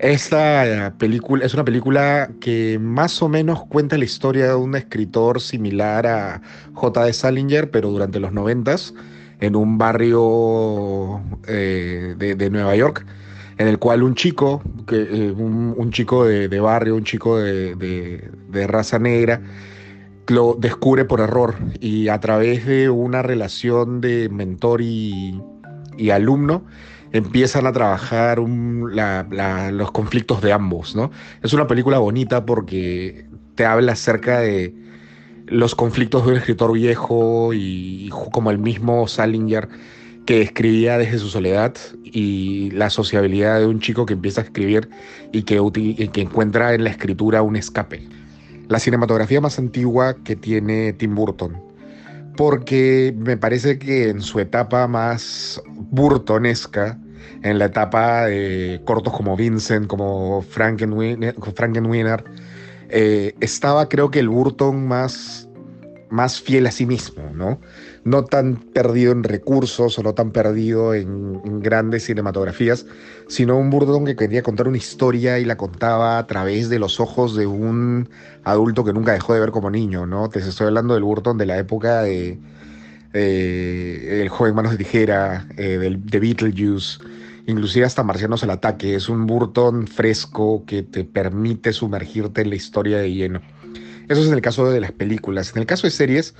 esta 0.00 0.92
película 0.98 1.46
es 1.46 1.54
una 1.54 1.64
película 1.64 2.32
que 2.40 2.80
más 2.80 3.22
o 3.22 3.28
menos 3.28 3.64
cuenta 3.66 3.96
la 3.96 4.04
historia 4.04 4.48
de 4.48 4.54
un 4.56 4.74
escritor 4.74 5.40
similar 5.40 6.04
a 6.08 6.42
J.D. 6.72 7.12
Salinger, 7.12 7.70
pero 7.70 7.90
durante 7.90 8.18
los 8.18 8.32
noventas, 8.32 8.92
en 9.38 9.54
un 9.54 9.78
barrio 9.78 11.20
eh, 11.46 12.16
de, 12.18 12.50
Nueva 12.50 12.74
York, 12.74 13.06
en 13.58 13.68
el 13.68 13.78
cual 13.78 14.02
un 14.02 14.16
chico, 14.16 14.60
eh, 14.90 15.32
un, 15.36 15.92
chico 15.92 16.24
de, 16.24 16.48
barrio, 16.58 16.96
un 16.96 17.04
chico 17.04 17.38
de, 17.38 18.66
raza 18.66 18.98
negra, 18.98 19.40
lo 20.26 20.56
descubre 20.58 21.04
por 21.04 21.20
error 21.20 21.54
y 21.78 22.08
a 22.08 22.18
través 22.18 22.66
de 22.66 22.90
una 22.90 23.22
relación 23.22 24.00
de 24.00 24.28
mentor 24.28 24.80
y, 24.80 25.40
y 26.00 26.10
alumno, 26.10 26.64
empiezan 27.12 27.66
a 27.66 27.72
trabajar 27.72 28.38
los 28.38 29.92
conflictos 29.92 30.40
de 30.40 30.52
ambos, 30.52 30.96
¿no? 30.96 31.10
Es 31.42 31.52
una 31.52 31.66
película 31.66 31.98
bonita 31.98 32.46
porque 32.46 33.26
te 33.54 33.64
habla 33.64 33.92
acerca 33.92 34.40
de 34.40 34.74
los 35.46 35.74
conflictos 35.74 36.24
de 36.24 36.32
un 36.32 36.38
escritor 36.38 36.72
viejo 36.72 37.52
y, 37.52 38.08
como 38.32 38.50
el 38.50 38.58
mismo 38.58 39.06
Salinger 39.08 39.68
que 40.24 40.42
escribía 40.42 40.96
desde 40.96 41.18
su 41.18 41.28
soledad 41.28 41.74
y 42.04 42.70
la 42.70 42.88
sociabilidad 42.88 43.58
de 43.58 43.66
un 43.66 43.80
chico 43.80 44.06
que 44.06 44.12
empieza 44.14 44.42
a 44.42 44.44
escribir 44.44 44.88
y 45.32 45.42
que, 45.42 46.10
que 46.12 46.20
encuentra 46.20 46.74
en 46.74 46.84
la 46.84 46.90
escritura 46.90 47.42
un 47.42 47.56
escape. 47.56 48.06
La 48.68 48.78
cinematografía 48.78 49.40
más 49.40 49.58
antigua 49.58 50.14
que 50.22 50.36
tiene 50.36 50.92
Tim 50.92 51.16
Burton, 51.16 51.69
porque 52.40 53.14
me 53.18 53.36
parece 53.36 53.78
que 53.78 54.08
en 54.08 54.22
su 54.22 54.40
etapa 54.40 54.86
más 54.86 55.60
burtonesca, 55.76 56.98
en 57.42 57.58
la 57.58 57.66
etapa 57.66 58.24
de 58.24 58.80
cortos 58.86 59.12
como 59.12 59.36
Vincent, 59.36 59.86
como 59.86 60.40
Frankenweiner, 60.40 62.24
eh, 62.88 63.34
estaba 63.40 63.90
creo 63.90 64.10
que 64.10 64.20
el 64.20 64.30
Burton 64.30 64.88
más, 64.88 65.50
más 66.08 66.40
fiel 66.40 66.66
a 66.66 66.70
sí 66.70 66.86
mismo, 66.86 67.28
¿no? 67.34 67.60
No 68.04 68.24
tan 68.24 68.56
perdido 68.56 69.12
en 69.12 69.24
recursos 69.24 69.98
o 69.98 70.02
no 70.02 70.14
tan 70.14 70.30
perdido 70.30 70.94
en, 70.94 71.60
grandes 71.60 72.04
cinematografías, 72.04 72.86
sino 73.28 73.58
un 73.58 73.70
Burton 73.70 74.06
que 74.06 74.16
quería 74.16 74.42
contar 74.42 74.68
una 74.68 74.78
historia 74.78 75.38
y 75.38 75.44
la 75.44 75.56
contaba 75.56 76.18
a 76.18 76.26
través 76.26 76.70
de 76.70 76.78
los 76.78 77.00
ojos 77.00 77.36
de 77.36 77.46
un 77.46 78.08
adulto 78.44 78.84
que 78.84 78.92
nunca 78.92 79.12
dejó 79.12 79.34
de 79.34 79.40
ver 79.40 79.50
como 79.50 79.70
niño, 79.70 80.06
¿no? 80.06 80.28
Te 80.30 80.38
estoy 80.38 80.68
hablando 80.68 80.94
del 80.94 81.02
Burton 81.02 81.36
de 81.36 81.46
la 81.46 81.58
época 81.58 82.02
de 82.02 82.38
El 83.12 84.28
joven 84.30 84.54
manos 84.54 84.72
de 84.72 84.78
tijera, 84.78 85.46
eh, 85.56 85.78
de 85.78 86.20
Beetlejuice, 86.20 86.98
inclusive 87.46 87.84
hasta 87.84 88.02
Marcianos 88.02 88.42
al 88.42 88.50
ataque. 88.50 88.94
Es 88.94 89.08
un 89.08 89.26
Burton 89.26 89.86
fresco 89.86 90.64
que 90.66 90.82
te 90.82 91.04
permite 91.04 91.72
sumergirte 91.72 92.42
en 92.42 92.50
la 92.50 92.56
historia 92.56 92.98
de 92.98 93.12
lleno. 93.12 93.40
Eso 94.08 94.22
es 94.22 94.26
en 94.26 94.34
el 94.34 94.40
caso 94.40 94.68
de 94.70 94.80
las 94.80 94.90
películas. 94.90 95.52
En 95.54 95.60
el 95.60 95.66
caso 95.66 95.86
de 95.86 95.92
series, 95.92 96.34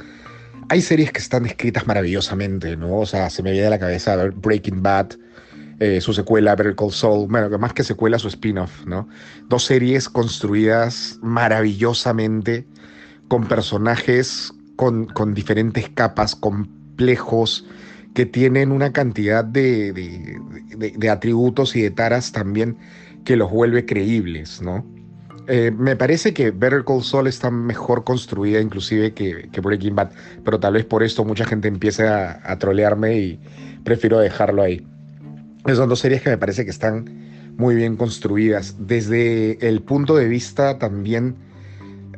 hay 0.70 0.82
series 0.82 1.10
que 1.10 1.18
están 1.18 1.46
escritas 1.46 1.84
maravillosamente, 1.88 2.76
¿no? 2.76 2.98
O 2.98 3.06
sea, 3.06 3.28
se 3.28 3.42
me 3.42 3.50
viene 3.50 3.66
a 3.66 3.70
la 3.70 3.80
cabeza 3.80 4.16
Breaking 4.36 4.84
Bad, 4.84 5.14
eh, 5.80 6.00
su 6.00 6.12
secuela 6.12 6.54
Better 6.54 6.76
Call 6.76 6.92
Saul, 6.92 7.26
bueno, 7.28 7.58
más 7.58 7.72
que 7.72 7.82
secuela, 7.82 8.20
su 8.20 8.28
spin-off, 8.28 8.86
¿no? 8.86 9.08
Dos 9.48 9.64
series 9.64 10.08
construidas 10.08 11.18
maravillosamente, 11.22 12.68
con 13.26 13.48
personajes 13.48 14.52
con, 14.76 15.34
diferentes 15.34 15.88
capas, 15.88 16.36
complejos, 16.36 17.66
que 18.14 18.24
tienen 18.24 18.70
una 18.70 18.92
cantidad 18.92 19.44
de, 19.44 19.92
de, 19.92 21.10
atributos 21.10 21.74
y 21.74 21.82
de 21.82 21.90
taras 21.90 22.30
también 22.30 22.76
que 23.24 23.34
los 23.34 23.50
vuelve 23.50 23.86
creíbles, 23.86 24.62
¿no? 24.62 24.86
Eh, 25.52 25.73
me 25.73 25.97
parece 25.97 26.33
que 26.33 26.52
Better 26.52 26.85
Call 26.85 27.02
Saul 27.02 27.26
está 27.26 27.50
mejor 27.50 28.04
construida 28.04 28.61
inclusive 28.61 29.12
que, 29.12 29.49
Breaking 29.61 29.97
Bad, 29.97 30.11
pero 30.45 30.61
tal 30.61 30.75
vez 30.75 30.85
por 30.85 31.02
esto 31.02 31.25
mucha 31.25 31.45
gente 31.45 31.66
empieza 31.66 32.30
a, 32.30 32.52
a 32.52 32.59
trolearme 32.59 33.19
y 33.19 33.40
prefiero 33.85 34.21
dejarlo 34.21 34.62
ahí. 34.62 34.87
Son 35.66 35.88
dos 35.88 35.99
series 35.99 36.23
que 36.23 36.30
me 36.30 36.38
parece 36.38 36.64
que 36.64 36.71
están 36.71 37.04
muy 37.57 37.75
bien 37.75 37.97
construidas. 37.97 38.76
Desde 38.78 39.59
el 39.66 39.83
punto 39.83 40.16
de 40.16 40.28
vista 40.28 40.78
también 40.78 41.35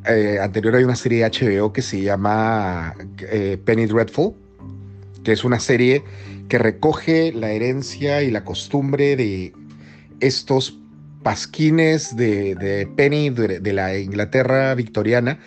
eh, 0.08 0.38
anterior 0.40 0.74
hay 0.74 0.84
una 0.84 0.96
serie 0.96 1.22
de 1.22 1.30
HBO 1.30 1.72
que 1.72 1.82
se 1.82 2.02
llama 2.02 2.94
eh, 3.20 3.56
Penny 3.64 3.86
Dreadful, 3.86 4.34
que 5.22 5.32
es 5.32 5.44
una 5.44 5.60
serie 5.60 6.02
que 6.48 6.58
recoge 6.58 7.32
la 7.32 7.50
herencia 7.50 8.22
y 8.22 8.30
la 8.30 8.44
costumbre 8.44 9.16
de 9.16 9.52
estos 10.20 10.78
pasquines 11.22 12.16
de, 12.16 12.88
Penny 12.96 13.30
de, 13.30 13.72
la 13.72 13.98
Inglaterra 13.98 14.74
victoriana 14.74 15.38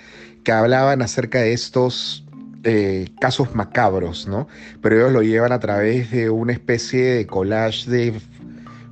que 0.43 0.51
hablaban 0.51 1.01
acerca 1.01 1.39
de 1.39 1.53
estos 1.53 2.25
eh, 2.63 3.09
casos 3.19 3.55
macabros, 3.55 4.27
¿no? 4.27 4.47
Pero 4.81 4.95
ellos 4.95 5.11
lo 5.11 5.21
llevan 5.21 5.51
a 5.51 5.59
través 5.59 6.11
de 6.11 6.29
una 6.29 6.53
especie 6.53 7.03
de 7.03 7.27
collage 7.27 7.89
de 7.89 8.13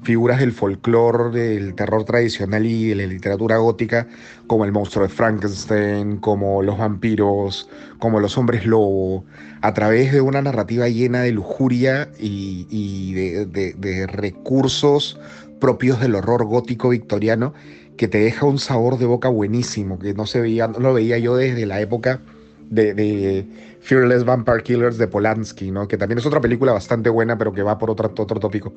figuras 0.04 0.40
del 0.40 0.52
folclore, 0.52 1.32
del 1.32 1.76
terror 1.76 2.04
tradicional 2.04 2.66
y 2.66 2.90
de 2.90 2.96
la 2.96 3.06
literatura 3.06 3.58
gótica, 3.58 4.08
como 4.48 4.66
el 4.66 4.72
monstruo 4.72 5.08
de 5.08 5.14
Frankenstein, 5.14 6.18
como 6.18 6.62
los 6.62 6.78
vampiros, 6.78 7.70
como 8.00 8.20
los 8.20 8.38
hombres 8.38 8.66
lobo, 8.66 9.26
a 9.62 9.74
través 9.74 10.12
de 10.12 10.22
una 10.22 10.42
narrativa 10.42 10.90
llena 10.90 11.22
de 11.22 11.32
lujuria 11.32 12.10
y, 12.20 13.14
de, 13.14 14.08
recursos 14.08 15.20
propios 15.64 16.02
del 16.02 16.16
horror 16.16 16.44
gótico 16.44 16.90
victoriano, 16.90 17.54
que 17.96 18.10
te 18.10 18.18
deja 18.18 18.46
un 18.46 18.60
sabor 18.60 18.98
de 18.98 19.06
boca 19.06 19.30
buenísimo, 19.30 19.98
que 19.98 20.14
no 20.14 20.26
se 20.26 20.42
veía, 20.42 20.68
no 20.68 20.80
lo 20.80 20.94
veía 20.94 21.18
yo 21.20 21.38
desde 21.38 21.66
la 21.66 21.80
época 21.80 22.20
de, 22.70 23.48
Fearless 23.80 24.26
Vampire 24.26 24.62
Killers 24.62 24.98
de 24.98 25.08
Polanski, 25.08 25.72
¿no? 25.72 25.88
que 25.88 25.98
también 25.98 26.18
es 26.20 26.26
otra 26.26 26.42
película 26.42 26.74
bastante 26.74 27.10
buena, 27.10 27.38
pero 27.38 27.54
que 27.54 27.64
va 27.64 27.78
por 27.78 27.90
otro, 27.90 28.12
otro 28.18 28.42
tópico. 28.42 28.74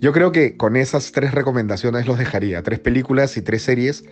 Yo 0.00 0.12
creo 0.12 0.30
que 0.30 0.56
con 0.56 0.76
esas 0.76 1.10
tres 1.10 1.34
recomendaciones 1.34 2.06
los 2.06 2.16
dejaría, 2.18 2.62
tres 2.62 2.78
películas 2.78 3.36
y 3.36 3.42
tres 3.42 3.62
series 3.62 4.04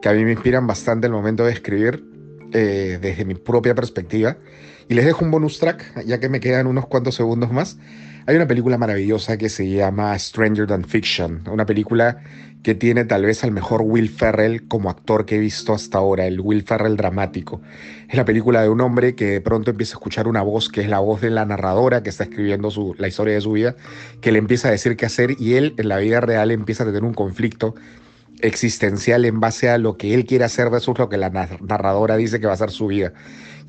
que 0.00 0.08
a 0.08 0.14
mí 0.14 0.24
me 0.24 0.32
inspiran 0.32 0.66
bastante 0.66 1.06
el 1.06 1.12
momento 1.12 1.44
de 1.44 1.52
escribir 1.52 2.02
eh, 2.54 2.98
desde 2.98 3.26
mi 3.26 3.34
propia 3.34 3.74
perspectiva. 3.74 4.38
Y 4.88 4.94
les 4.94 5.04
dejo 5.04 5.22
un 5.22 5.30
bonus 5.30 5.58
track, 5.58 6.06
ya 6.06 6.18
que 6.18 6.30
me 6.30 6.40
quedan 6.40 6.66
unos 6.66 6.86
cuantos 6.86 7.14
segundos 7.14 7.52
más. 7.52 7.76
Hay 8.28 8.36
una 8.36 8.46
película 8.46 8.76
maravillosa 8.76 9.38
que 9.38 9.48
se 9.48 9.66
llama 9.70 10.18
Stranger 10.18 10.66
Than 10.66 10.84
Fiction, 10.84 11.44
una 11.50 11.64
película 11.64 12.18
que 12.62 12.74
tiene 12.74 13.06
tal 13.06 13.24
vez 13.24 13.42
al 13.42 13.52
mejor 13.52 13.80
Will 13.80 14.10
Ferrell 14.10 14.68
como 14.68 14.90
actor 14.90 15.24
que 15.24 15.36
he 15.36 15.38
visto 15.38 15.72
hasta 15.72 15.96
ahora, 15.96 16.26
el 16.26 16.38
Will 16.38 16.62
Ferrell 16.62 16.98
dramático. 16.98 17.62
Es 18.06 18.16
la 18.16 18.26
película 18.26 18.60
de 18.60 18.68
un 18.68 18.82
hombre 18.82 19.14
que 19.14 19.24
de 19.24 19.40
pronto 19.40 19.70
empieza 19.70 19.94
a 19.94 19.96
escuchar 19.96 20.28
una 20.28 20.42
voz 20.42 20.68
que 20.68 20.82
es 20.82 20.90
la 20.90 20.98
voz 20.98 21.22
de 21.22 21.30
la 21.30 21.46
narradora 21.46 22.02
que 22.02 22.10
está 22.10 22.24
escribiendo 22.24 22.70
la 22.98 23.08
historia 23.08 23.32
de 23.32 23.40
su 23.40 23.52
vida, 23.52 23.76
que 24.20 24.30
le 24.30 24.40
empieza 24.40 24.68
a 24.68 24.72
decir 24.72 24.98
qué 24.98 25.06
hacer 25.06 25.34
y 25.38 25.54
él 25.54 25.72
en 25.78 25.88
la 25.88 25.96
vida 25.96 26.20
real 26.20 26.50
empieza 26.50 26.82
a 26.82 26.86
tener 26.86 27.04
un 27.04 27.14
conflicto 27.14 27.76
existencial 28.40 29.24
en 29.24 29.40
base 29.40 29.70
a 29.70 29.78
lo 29.78 29.96
que 29.96 30.12
él 30.12 30.26
quiere 30.26 30.44
hacer 30.44 30.68
versus 30.68 30.98
lo 30.98 31.08
que 31.08 31.16
la 31.16 31.30
narradora 31.30 32.18
dice 32.18 32.40
que 32.40 32.46
va 32.46 32.52
a 32.52 32.58
ser 32.58 32.72
su 32.72 32.88
vida. 32.88 33.14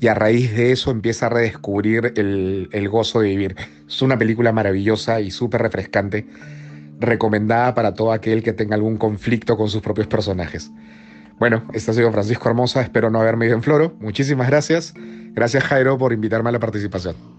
Y 0.00 0.08
a 0.08 0.14
raíz 0.14 0.56
de 0.56 0.72
eso 0.72 0.90
empieza 0.90 1.26
a 1.26 1.28
redescubrir 1.28 2.14
el, 2.16 2.88
gozo 2.88 3.20
de 3.20 3.28
vivir. 3.28 3.56
Es 3.86 4.00
una 4.00 4.18
película 4.18 4.50
maravillosa 4.50 5.20
y 5.20 5.30
súper 5.30 5.60
refrescante 5.60 6.26
recomendada 6.98 7.74
para 7.74 7.94
todo 7.94 8.12
aquel 8.12 8.42
que 8.42 8.54
tenga 8.54 8.74
algún 8.74 8.96
conflicto 8.96 9.58
con 9.58 9.68
sus 9.68 9.82
propios 9.82 10.06
personajes. 10.06 10.70
Bueno, 11.38 11.64
este 11.74 11.90
ha 11.90 11.94
sido 11.94 12.10
Francisco 12.12 12.48
Hermosa, 12.48 12.82
espero 12.82 13.10
no 13.10 13.20
haberme 13.20 13.46
ido 13.46 13.54
en 13.54 13.62
floro. 13.62 13.94
Muchísimas 14.00 14.48
gracias. 14.48 14.94
Gracias 15.32 15.64
Jairo 15.64 15.98
por 15.98 16.12
invitarme 16.14 16.48
a 16.48 16.52
la 16.52 16.60
participación. 16.60 17.29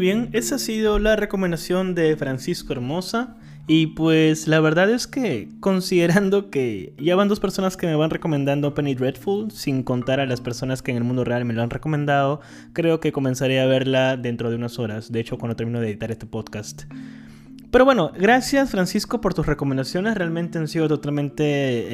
Muy 0.00 0.06
bien, 0.06 0.30
esa 0.32 0.54
ha 0.54 0.58
sido 0.58 0.98
la 0.98 1.14
recomendación 1.14 1.94
de 1.94 2.16
Francisco 2.16 2.72
Hermosa. 2.72 3.36
Y 3.66 3.88
pues 3.88 4.48
la 4.48 4.58
verdad 4.58 4.88
es 4.88 5.06
que 5.06 5.50
considerando 5.60 6.48
que 6.48 6.94
ya 6.96 7.16
van 7.16 7.28
dos 7.28 7.38
personas 7.38 7.76
que 7.76 7.86
me 7.86 7.94
van 7.96 8.08
recomendando 8.08 8.72
Penny 8.72 8.94
Dreadful, 8.94 9.50
sin 9.50 9.82
contar 9.82 10.18
a 10.18 10.24
las 10.24 10.40
personas 10.40 10.80
que 10.80 10.90
en 10.90 10.96
el 10.96 11.04
mundo 11.04 11.22
real 11.22 11.44
me 11.44 11.52
lo 11.52 11.60
han 11.60 11.68
recomendado, 11.68 12.40
creo 12.72 12.98
que 12.98 13.12
comenzaré 13.12 13.60
a 13.60 13.66
verla 13.66 14.16
dentro 14.16 14.48
de 14.48 14.56
unas 14.56 14.78
horas, 14.78 15.12
de 15.12 15.20
hecho 15.20 15.36
cuando 15.36 15.54
termino 15.54 15.80
de 15.80 15.90
editar 15.90 16.10
este 16.10 16.24
podcast. 16.24 16.84
Pero 17.70 17.84
bueno, 17.84 18.10
gracias 18.18 18.70
Francisco 18.70 19.20
por 19.20 19.34
tus 19.34 19.44
recomendaciones, 19.44 20.14
realmente 20.14 20.56
han 20.56 20.66
sido 20.66 20.88
totalmente 20.88 21.44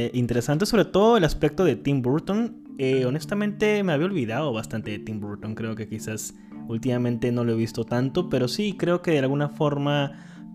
eh, 0.07 0.11
interesantes, 0.15 0.69
sobre 0.69 0.85
todo 0.85 1.17
el 1.17 1.25
aspecto 1.25 1.65
de 1.65 1.75
Tim 1.75 2.03
Burton. 2.03 2.63
Eh, 2.79 3.05
honestamente 3.05 3.83
me 3.83 3.93
había 3.93 4.07
olvidado 4.07 4.53
bastante 4.53 4.93
de 4.93 5.01
Tim 5.01 5.19
Burton, 5.19 5.57
creo 5.57 5.75
que 5.75 5.89
quizás 5.89 6.35
Últimamente 6.69 7.31
no 7.33 7.45
lo 7.45 7.53
he 7.53 7.57
visto 7.57 7.85
tanto, 7.85 8.29
pero 8.29 8.49
sí 8.49 8.77
creo 8.77 9.03
que 9.03 9.13
de 9.13 9.21
alguna 9.21 9.49
forma 9.49 10.13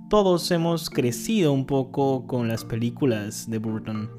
todos 0.09 0.51
hemos 0.51 0.89
crecido 0.89 1.53
un 1.53 1.65
poco 1.65 2.27
con 2.27 2.47
las 2.47 2.65
películas 2.65 3.49
de 3.49 3.59
Burton. 3.59 4.09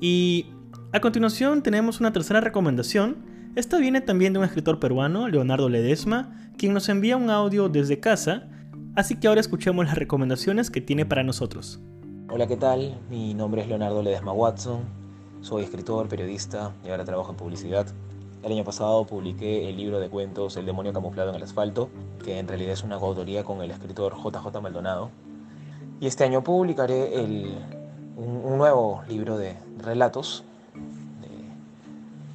Y 0.00 0.46
a 0.92 1.00
continuación 1.00 1.62
tenemos 1.62 2.00
una 2.00 2.12
tercera 2.12 2.40
recomendación. 2.40 3.16
Esta 3.56 3.78
viene 3.78 4.00
también 4.00 4.32
de 4.32 4.38
un 4.38 4.44
escritor 4.44 4.78
peruano, 4.78 5.28
Leonardo 5.28 5.68
Ledesma, 5.68 6.50
quien 6.56 6.72
nos 6.74 6.88
envía 6.88 7.16
un 7.16 7.30
audio 7.30 7.68
desde 7.68 7.98
casa, 7.98 8.48
así 8.94 9.16
que 9.16 9.26
ahora 9.26 9.40
escuchemos 9.40 9.84
las 9.84 9.96
recomendaciones 9.96 10.70
que 10.70 10.80
tiene 10.80 11.06
para 11.06 11.24
nosotros. 11.24 11.80
Hola, 12.30 12.46
¿qué 12.46 12.56
tal? 12.56 12.98
Mi 13.10 13.34
nombre 13.34 13.62
es 13.62 13.68
Leonardo 13.68 14.02
Ledesma 14.02 14.32
Watson, 14.32 14.80
soy 15.40 15.64
escritor, 15.64 16.08
periodista 16.08 16.72
y 16.84 16.90
ahora 16.90 17.04
trabajo 17.04 17.30
en 17.30 17.36
publicidad. 17.36 17.86
El 18.46 18.52
año 18.52 18.62
pasado 18.62 19.04
publiqué 19.04 19.68
el 19.68 19.76
libro 19.76 19.98
de 19.98 20.08
cuentos 20.08 20.56
El 20.56 20.66
demonio 20.66 20.92
camuflado 20.92 21.30
en 21.30 21.34
el 21.34 21.42
asfalto, 21.42 21.90
que 22.24 22.38
en 22.38 22.46
realidad 22.46 22.74
es 22.74 22.84
una 22.84 22.96
coautoría 22.96 23.42
con 23.42 23.60
el 23.60 23.72
escritor 23.72 24.14
JJ 24.14 24.60
Maldonado. 24.62 25.10
Y 25.98 26.06
este 26.06 26.22
año 26.22 26.44
publicaré 26.44 27.20
un, 28.16 28.56
nuevo 28.56 29.02
libro 29.08 29.36
de 29.36 29.56
relatos, 29.78 30.44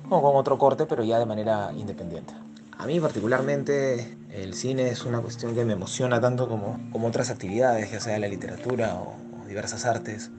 con 0.10 0.36
otro 0.36 0.58
corte, 0.58 0.86
pero 0.86 1.06
ya 1.06 1.18
de 1.18 1.26
manera 1.26 1.72
independiente. 1.78 2.34
A 2.78 2.86
mí 2.88 3.00
particularmente 3.00 4.18
el 4.32 4.54
cine 4.54 4.90
es 4.90 5.06
una 5.06 5.22
cuestión 5.22 5.56
que 5.56 5.64
me 5.64 5.72
emociona 5.72 6.20
tanto 6.20 6.50
como, 6.50 6.78
otras 7.08 7.30
actividades, 7.30 7.90
ya 7.90 8.02
sea 8.02 8.20
la 8.20 8.28
literatura 8.28 8.96
o, 8.96 9.16
diversas 9.48 9.86
artes, 9.86 10.30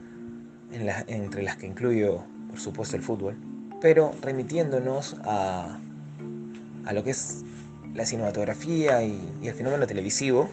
entre 0.71 1.41
las 1.41 1.57
que 1.57 1.65
incluyo, 1.65 2.19
por 2.51 2.59
supuesto, 2.59 2.95
el 2.95 3.01
fútbol 3.01 3.52
pero 3.83 4.13
remitiéndonos 4.21 5.17
a, 5.25 5.77
a 6.85 6.93
lo 6.93 7.03
que 7.03 7.09
es 7.09 7.43
la 7.93 8.05
cinematografía 8.05 9.03
y, 9.03 9.19
el 9.43 9.53
fenómeno 9.53 9.85
televisivo, 9.85 10.49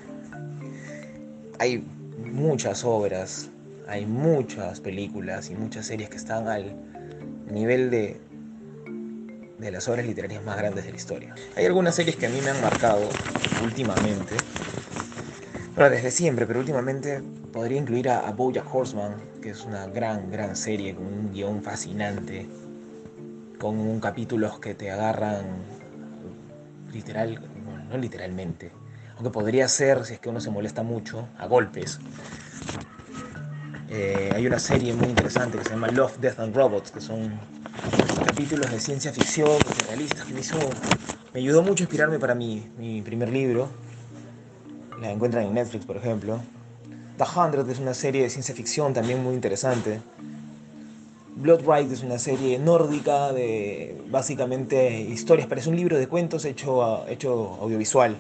hay 1.61 1.87
muchas 2.19 2.85
obras, 2.85 3.49
hay 3.87 4.05
muchas 4.05 4.81
películas 4.81 5.49
y 5.49 5.55
muchas 5.55 5.87
series 5.87 6.11
que 6.11 6.17
están 6.17 6.49
al 6.49 6.75
nivel 7.49 7.93
de, 7.93 8.21
de 9.61 9.71
las 9.71 9.87
obras 9.87 10.07
literarias 10.07 10.43
más 10.43 10.57
grandes 10.57 10.85
de 10.85 10.91
la 10.91 10.97
historia. 10.97 11.33
Hay 11.55 11.67
algunas 11.67 11.95
series 11.95 12.17
que 12.17 12.27
a 12.27 12.31
mí 12.31 12.41
me 12.43 12.51
han 12.51 12.61
marcado 12.61 13.09
últimamente, 13.63 14.35
bueno, 15.77 15.89
desde 15.89 16.11
siempre, 16.11 16.47
pero 16.47 16.59
últimamente 16.59 17.23
podría 17.53 17.79
incluir 17.79 18.09
a, 18.09 18.27
a 18.27 18.33
Bojack 18.33 18.75
Horseman, 18.75 19.15
que 19.41 19.51
es 19.51 19.65
una 19.65 19.87
gran, 19.87 20.33
gran 20.33 20.57
serie 20.57 20.97
con 20.97 21.07
un 21.07 21.33
guion 21.33 21.63
fascinante, 21.63 22.49
con 23.61 24.01
capítulos 24.01 24.59
que 24.59 24.75
te 24.75 24.91
agarran 24.91 25.45
literal, 26.93 27.39
no 27.91 27.99
literalmente, 27.99 28.73
aunque 29.17 29.31
podría 29.31 29.69
ser, 29.69 30.07
si 30.07 30.15
es 30.15 30.19
que 30.19 30.31
uno 30.31 30.41
se 30.41 30.51
molesta 30.51 30.83
mucho, 30.83 31.29
a 31.39 31.47
golpes. 31.47 32.01
Eh, 33.91 34.33
hay 34.35 34.47
una 34.47 34.59
serie 34.59 34.95
muy 34.95 35.09
interesante 35.09 35.59
que 35.59 35.65
se 35.65 35.71
llama 35.71 35.89
Love, 35.89 36.19
Death 36.21 36.41
and 36.41 36.57
Robots, 36.57 36.91
que 36.91 37.03
son 37.03 37.39
capítulos 38.25 38.71
de 38.71 38.81
ciencia 38.81 39.13
ficción 39.13 39.51
realistas 39.89 40.25
que 40.25 40.33
me 40.33 40.41
hizo, 40.41 40.57
me 41.35 41.41
ayudó 41.41 41.63
mucho 41.63 41.83
a 41.83 41.85
inspirarme 41.85 42.19
para 42.19 42.35
mi, 42.35 42.67
mi 42.79 43.03
primer 43.03 43.29
libro. 43.29 43.69
La 45.03 45.11
encuentran 45.11 45.45
en 45.45 45.53
Netflix, 45.53 45.85
por 45.85 45.99
ejemplo. 45.99 46.41
The 47.19 47.25
Hundred 47.39 47.69
es 47.69 47.79
una 47.79 47.93
serie 47.93 48.23
de 48.23 48.31
ciencia 48.31 48.55
ficción 48.55 48.95
también 48.95 49.23
muy 49.23 49.35
interesante. 49.35 50.01
Blood 51.41 51.63
Ride 51.67 51.95
es 51.95 52.03
una 52.03 52.19
serie 52.19 52.59
nórdica 52.59 53.33
de 53.33 53.99
básicamente 54.11 55.01
historias, 55.01 55.47
parece 55.47 55.71
un 55.71 55.77
libro 55.77 55.97
de 55.97 56.07
cuentos 56.07 56.45
hecho, 56.45 56.83
audiovisual. 56.83 58.19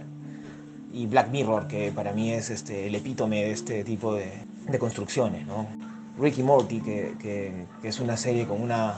Y 0.92 1.06
Black 1.06 1.30
Mirror, 1.30 1.68
que 1.68 1.92
para 1.92 2.12
mí 2.12 2.32
es 2.32 2.48
este, 2.48 2.86
el 2.86 2.94
epítome 2.94 3.44
de 3.44 3.50
este 3.50 3.84
tipo 3.84 4.14
de, 4.14 4.32
construcciones. 4.78 5.46
¿no? 5.46 5.66
Ricky 6.18 6.42
Morty, 6.42 6.80
que, 6.80 7.14
que, 7.20 7.66
es 7.82 8.00
una 8.00 8.16
serie 8.16 8.46
con 8.46 8.60
una, 8.60 8.96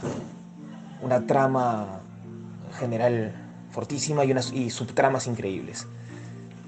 una 1.03 1.27
trama 1.27 2.01
general 2.79 3.35
fortísima 3.73 4.25
y, 4.25 4.31
unas, 4.31 4.53
y 4.53 4.71
subtramas 4.71 5.27
increíbles. 5.27 5.89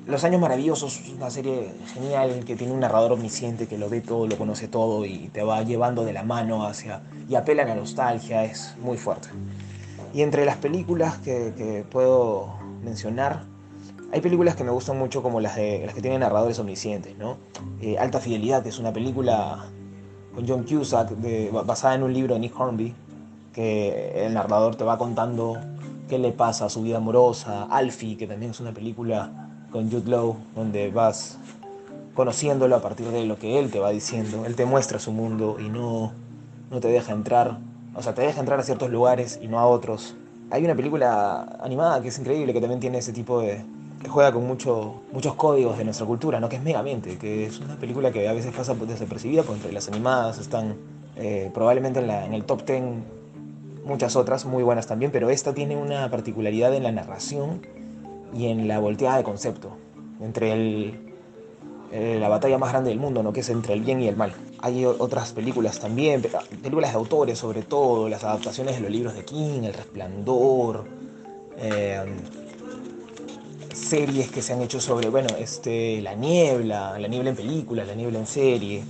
Los 0.07 0.23
Años 0.23 0.39
Maravillosos 0.39 1.01
es 1.01 1.09
una 1.15 1.31
serie 1.31 1.73
genial 1.95 2.45
que 2.45 2.57
tiene 2.57 2.75
un 2.75 2.81
narrador 2.81 3.13
omnisciente 3.13 3.67
que 3.67 3.79
lo 3.79 3.89
ve 3.89 4.03
todo, 4.03 4.27
lo 4.27 4.37
conoce 4.37 4.69
todo 4.69 5.07
y 5.07 5.31
te 5.33 5.43
va 5.43 5.63
llevando 5.63 6.05
de 6.05 6.13
la 6.13 6.23
mano 6.23 6.67
hacia. 6.67 7.01
y 7.27 7.37
apela 7.37 7.63
a 7.63 7.67
la 7.67 7.75
nostalgia, 7.75 8.45
es 8.45 8.77
muy 8.83 8.99
fuerte. 8.99 9.29
Y 10.13 10.21
entre 10.21 10.45
las 10.45 10.59
películas 10.59 11.17
que, 11.19 11.87
puedo 11.91 12.53
mencionar, 12.83 13.45
hay 14.13 14.21
películas 14.21 14.57
que 14.57 14.63
me 14.63 14.73
gustan 14.73 14.99
mucho 14.99 15.23
como 15.23 15.41
las, 15.41 15.57
de, 15.57 15.87
las 15.87 15.95
que 15.95 16.03
tienen 16.03 16.21
narradores 16.21 16.59
omniscientes, 16.59 17.17
¿no? 17.17 17.39
Eh, 17.81 17.97
Alta 17.97 18.21
Fidelidad, 18.21 18.63
que 18.63 18.69
es 18.69 18.79
una 18.79 18.93
película 18.93 19.65
con 20.35 20.47
John 20.47 20.65
Cusack 20.65 21.13
basada 21.65 21.95
en 21.95 22.03
un 22.03 22.13
libro 22.13 22.35
de 22.35 22.41
Nick 22.41 22.61
Hornby, 22.61 22.95
que 23.55 24.27
el 24.27 24.35
narrador 24.35 24.77
te 24.77 24.85
va 24.85 24.99
contando 24.99 25.57
qué 26.11 26.19
le 26.19 26.33
pasa 26.33 26.67
a 26.67 26.69
su 26.69 26.83
vida 26.83 26.99
amorosa. 26.99 27.65
Alfie, 27.71 28.19
que 28.19 28.27
también 28.27 28.51
es 28.51 28.61
una 28.61 28.73
película 28.73 29.44
con 29.75 29.91
Jude 29.91 30.09
Law, 30.09 30.37
donde 30.55 30.89
vas 30.93 31.37
conociéndolo 32.15 32.77
a 32.77 32.81
partir 32.81 33.09
de 33.09 33.25
lo 33.25 33.41
que 33.41 33.59
él 33.59 33.73
te 33.73 33.81
va 33.81 33.91
diciendo. 33.91 34.47
Él 34.47 34.55
te 34.55 34.67
muestra 34.67 35.01
su 35.01 35.11
mundo 35.11 35.57
y 35.59 35.69
no, 35.69 36.13
no 36.71 36.79
te 36.79 36.87
deja 36.87 37.13
entrar. 37.13 37.59
O 37.93 38.01
sea, 38.01 38.15
te 38.15 38.23
deja 38.23 38.39
entrar 38.39 38.61
a 38.61 38.63
ciertos 38.63 38.89
lugares 38.89 39.41
y 39.43 39.49
no 39.49 39.59
a 39.59 39.67
otros. 39.67 40.15
Hay 40.53 40.65
una 40.65 40.77
película 40.77 41.59
animada 41.61 42.01
que 42.01 42.09
es 42.09 42.19
increíble, 42.21 42.53
que 42.53 42.61
también 42.61 42.79
tiene 42.79 42.99
ese 42.99 43.13
tipo 43.13 43.41
de... 43.41 43.65
que 44.01 44.09
juega 44.09 44.31
con 44.31 44.47
mucho, 44.47 45.03
muchos 45.11 45.35
códigos 45.35 45.77
de 45.77 45.83
nuestra 45.83 46.07
cultura, 46.07 46.39
¿no? 46.39 46.49
Que 46.49 46.55
es 46.55 46.63
Megamente, 46.63 47.19
que 47.19 47.47
es 47.47 47.59
una 47.59 47.75
película 47.75 48.13
que 48.13 48.29
a 48.29 48.33
veces 48.33 48.55
pasa 48.55 48.75
desapercibida, 48.75 49.43
porque 49.43 49.57
entre 49.57 49.73
las 49.73 49.89
animadas 49.89 50.39
están 50.39 50.77
eh, 51.17 51.51
probablemente 51.53 51.99
en, 51.99 52.33
el 52.33 52.45
top 52.45 52.65
10 52.65 52.83
muchas 53.85 54.15
otras 54.15 54.45
muy 54.45 54.63
buenas 54.63 54.87
también, 54.87 55.11
pero 55.11 55.31
esta 55.31 55.53
tiene 55.53 55.77
una 55.77 56.09
particularidad 56.13 56.73
en 56.75 56.85
la 56.85 56.93
narración 56.93 57.61
y 58.35 58.47
en 58.47 58.69
la 58.69 58.79
volteada 58.79 59.19
de 59.19 59.25
concepto, 59.25 59.77
entre 60.21 60.53
el, 60.53 61.15
eh, 61.93 62.19
la 62.19 62.29
batalla 62.29 62.59
más 62.59 62.71
grande 62.71 62.91
del 62.91 62.99
mundo, 62.99 63.23
¿no? 63.23 63.33
que 63.33 63.41
es 63.41 63.49
entre 63.51 63.75
el 63.75 63.83
bien 63.83 64.03
y 64.03 64.09
el 64.09 64.17
mal. 64.17 64.33
Hay 64.59 64.85
otras 64.85 65.33
películas 65.33 65.79
también, 65.79 66.23
películas 66.63 66.91
de 66.91 66.99
autores 66.99 67.39
sobre 67.39 67.63
todo, 67.63 68.09
las 68.09 68.25
adaptaciones 68.25 68.75
de 68.75 68.81
los 68.81 68.91
libros 68.91 69.15
de 69.15 69.25
King, 69.25 69.63
El 69.63 69.75
Resplandor, 69.75 70.87
eh, 71.57 72.05
series 73.73 74.29
que 74.31 74.43
se 74.43 74.55
han 74.55 74.63
hecho 74.63 74.81
sobre, 74.81 75.09
bueno, 75.09 75.29
este, 75.39 76.01
la 76.01 76.15
niebla, 76.15 76.99
la 76.99 77.07
niebla 77.07 77.31
en 77.31 77.37
película, 77.37 77.85
la 77.85 77.95
niebla 77.95 78.19
en 78.19 78.27
serie. 78.27 78.85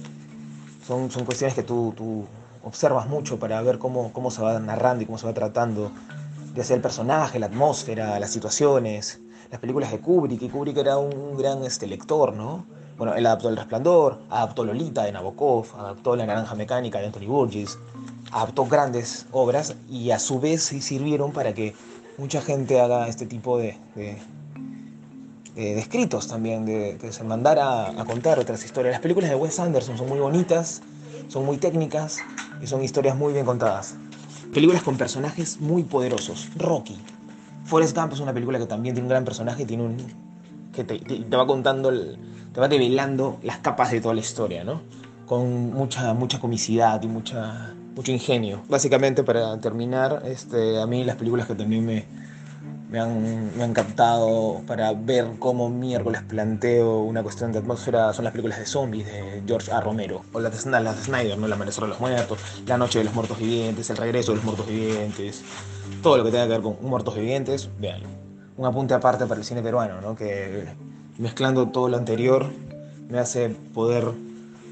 Son, 0.86 1.10
son 1.10 1.26
cuestiones 1.26 1.54
que 1.54 1.62
tú, 1.62 1.92
tú 1.94 2.24
observas 2.62 3.06
mucho 3.06 3.38
para 3.38 3.60
ver 3.60 3.78
cómo, 3.78 4.12
cómo 4.14 4.30
se 4.30 4.40
va 4.40 4.58
narrando 4.60 5.02
y 5.02 5.06
cómo 5.06 5.18
se 5.18 5.26
va 5.26 5.34
tratando, 5.34 5.90
ya 6.54 6.64
sea 6.64 6.76
el 6.76 6.82
personaje, 6.82 7.38
la 7.38 7.46
atmósfera, 7.46 8.18
las 8.18 8.30
situaciones 8.30 9.20
las 9.50 9.60
películas 9.60 9.90
de 9.90 10.00
Kubrick, 10.00 10.42
y 10.42 10.48
Kubrick 10.48 10.76
era 10.76 10.98
un 10.98 11.36
gran 11.36 11.64
este, 11.64 11.86
lector, 11.86 12.34
¿no? 12.34 12.64
Bueno, 12.96 13.14
él 13.14 13.26
adaptó 13.26 13.48
El 13.48 13.56
Resplandor, 13.56 14.20
adaptó 14.30 14.64
Lolita 14.64 15.02
de 15.04 15.12
Nabokov, 15.12 15.66
adaptó 15.76 16.14
La 16.14 16.26
Naranja 16.26 16.54
Mecánica 16.54 17.00
de 17.00 17.06
Anthony 17.06 17.26
Burgess, 17.26 17.76
adaptó 18.30 18.66
grandes 18.66 19.26
obras 19.32 19.74
y 19.88 20.10
a 20.12 20.18
su 20.18 20.38
vez 20.38 20.62
sirvieron 20.62 21.32
para 21.32 21.52
que 21.52 21.74
mucha 22.18 22.40
gente 22.40 22.80
haga 22.80 23.08
este 23.08 23.26
tipo 23.26 23.58
de, 23.58 23.76
de, 23.96 24.18
escritos 25.78 26.28
también, 26.28 26.64
de 26.64 26.96
que 27.00 27.12
se 27.12 27.24
mandara 27.24 27.88
a 28.00 28.04
contar 28.04 28.38
otras 28.38 28.64
historias. 28.64 28.92
Las 28.92 29.00
películas 29.00 29.30
de 29.30 29.36
Wes 29.36 29.58
Anderson 29.58 29.98
son 29.98 30.08
muy 30.08 30.20
bonitas, 30.20 30.82
son 31.28 31.44
muy 31.44 31.58
técnicas 31.58 32.18
y 32.62 32.66
son 32.66 32.82
historias 32.82 33.16
muy 33.16 33.32
bien 33.32 33.44
contadas. 33.44 33.96
Películas 34.52 34.82
con 34.84 34.96
personajes 34.96 35.60
muy 35.60 35.82
poderosos. 35.82 36.48
Rocky. 36.56 36.96
Forrest 37.64 37.96
Gump 37.96 38.12
es 38.12 38.20
una 38.20 38.32
película 38.32 38.58
que 38.58 38.66
también 38.66 38.94
tiene 38.94 39.06
un 39.06 39.10
gran 39.10 39.24
personaje 39.24 39.62
y 39.62 39.66
tiene 39.66 39.82
un 39.82 39.96
que 40.74 40.84
te, 40.84 41.36
va 41.36 41.46
contando, 41.46 41.88
el, 41.88 42.18
te 42.52 42.60
va 42.60 42.68
develando 42.68 43.38
las 43.42 43.58
capas 43.58 43.92
de 43.92 44.00
toda 44.00 44.14
la 44.14 44.20
historia, 44.20 44.64
¿no? 44.64 44.82
Con 45.26 45.72
mucha, 45.72 46.12
mucha 46.14 46.40
comicidad 46.40 47.00
y 47.02 47.06
mucha, 47.06 47.74
mucho 47.94 48.12
ingenio. 48.12 48.62
Básicamente, 48.68 49.22
para 49.22 49.58
terminar, 49.60 50.22
este, 50.26 50.80
a 50.80 50.86
mí 50.86 51.04
las 51.04 51.16
películas 51.16 51.46
que 51.46 51.54
también 51.54 51.86
me, 51.86 52.06
me 52.94 53.00
han, 53.00 53.56
me 53.56 53.64
han 53.64 53.72
captado 53.72 54.62
para 54.68 54.92
ver 54.92 55.26
cómo 55.40 55.68
miércoles 55.68 56.22
planteo 56.22 57.00
una 57.00 57.24
cuestión 57.24 57.50
de 57.50 57.58
atmósfera 57.58 58.12
son 58.12 58.22
las 58.22 58.30
películas 58.30 58.60
de 58.60 58.66
zombies 58.66 59.04
de 59.06 59.42
George 59.44 59.72
A. 59.72 59.80
Romero, 59.80 60.22
o 60.32 60.38
las 60.38 60.64
de, 60.64 60.70
las 60.70 60.96
de 60.98 61.02
Snyder, 61.02 61.36
¿no? 61.36 61.46
El 61.46 61.52
amanecer 61.52 61.82
de 61.82 61.88
los 61.88 61.98
muertos, 61.98 62.38
La 62.68 62.78
noche 62.78 63.00
de 63.00 63.06
los 63.06 63.12
muertos 63.12 63.36
vivientes, 63.36 63.90
El 63.90 63.96
regreso 63.96 64.30
de 64.30 64.36
los 64.36 64.44
muertos 64.44 64.68
vivientes, 64.68 65.42
todo 66.04 66.18
lo 66.18 66.24
que 66.24 66.30
tenga 66.30 66.44
que 66.44 66.50
ver 66.50 66.62
con 66.62 66.76
muertos 66.82 67.16
vivientes, 67.16 67.68
véanlo. 67.80 68.06
Un 68.56 68.66
apunte 68.66 68.94
aparte 68.94 69.26
para 69.26 69.40
el 69.40 69.44
cine 69.44 69.60
peruano, 69.60 70.00
¿no? 70.00 70.14
Que 70.14 70.64
mezclando 71.18 71.70
todo 71.70 71.88
lo 71.88 71.96
anterior 71.96 72.46
me 73.08 73.18
hace 73.18 73.48
poder 73.74 74.04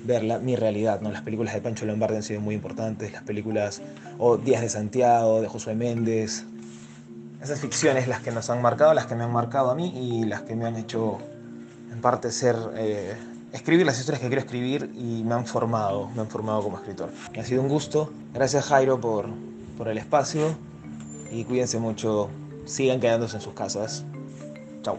ver 0.04 0.22
la, 0.22 0.38
mi 0.38 0.54
realidad, 0.54 1.00
¿no? 1.00 1.10
Las 1.10 1.22
películas 1.22 1.54
de 1.54 1.60
Pancho 1.60 1.86
Lombardi 1.86 2.18
han 2.18 2.22
sido 2.22 2.40
muy 2.40 2.54
importantes, 2.54 3.10
las 3.10 3.24
películas 3.24 3.82
o 4.18 4.36
Días 4.36 4.62
de 4.62 4.68
Santiago, 4.68 5.40
de 5.40 5.48
Josué 5.48 5.74
Méndez, 5.74 6.44
esas 7.42 7.60
ficciones 7.60 8.06
las 8.06 8.20
que 8.20 8.30
nos 8.30 8.48
han 8.50 8.62
marcado, 8.62 8.94
las 8.94 9.06
que 9.06 9.14
me 9.14 9.24
han 9.24 9.32
marcado 9.32 9.70
a 9.70 9.74
mí 9.74 9.92
y 9.96 10.24
las 10.24 10.42
que 10.42 10.54
me 10.54 10.64
han 10.64 10.76
hecho 10.76 11.18
en 11.90 12.00
parte 12.00 12.30
ser, 12.30 12.56
eh, 12.76 13.14
escribir 13.52 13.84
las 13.84 13.98
historias 13.98 14.20
que 14.20 14.28
quiero 14.28 14.40
escribir 14.40 14.90
y 14.94 15.24
me 15.24 15.34
han 15.34 15.46
formado, 15.46 16.08
me 16.14 16.22
han 16.22 16.28
formado 16.28 16.62
como 16.62 16.78
escritor. 16.78 17.10
Ha 17.38 17.44
sido 17.44 17.62
un 17.62 17.68
gusto, 17.68 18.12
gracias 18.32 18.66
Jairo 18.66 19.00
por, 19.00 19.26
por 19.76 19.88
el 19.88 19.98
espacio 19.98 20.56
y 21.30 21.44
cuídense 21.44 21.78
mucho, 21.78 22.30
sigan 22.64 23.00
quedándose 23.00 23.36
en 23.36 23.42
sus 23.42 23.54
casas. 23.54 24.04
Chao. 24.82 24.98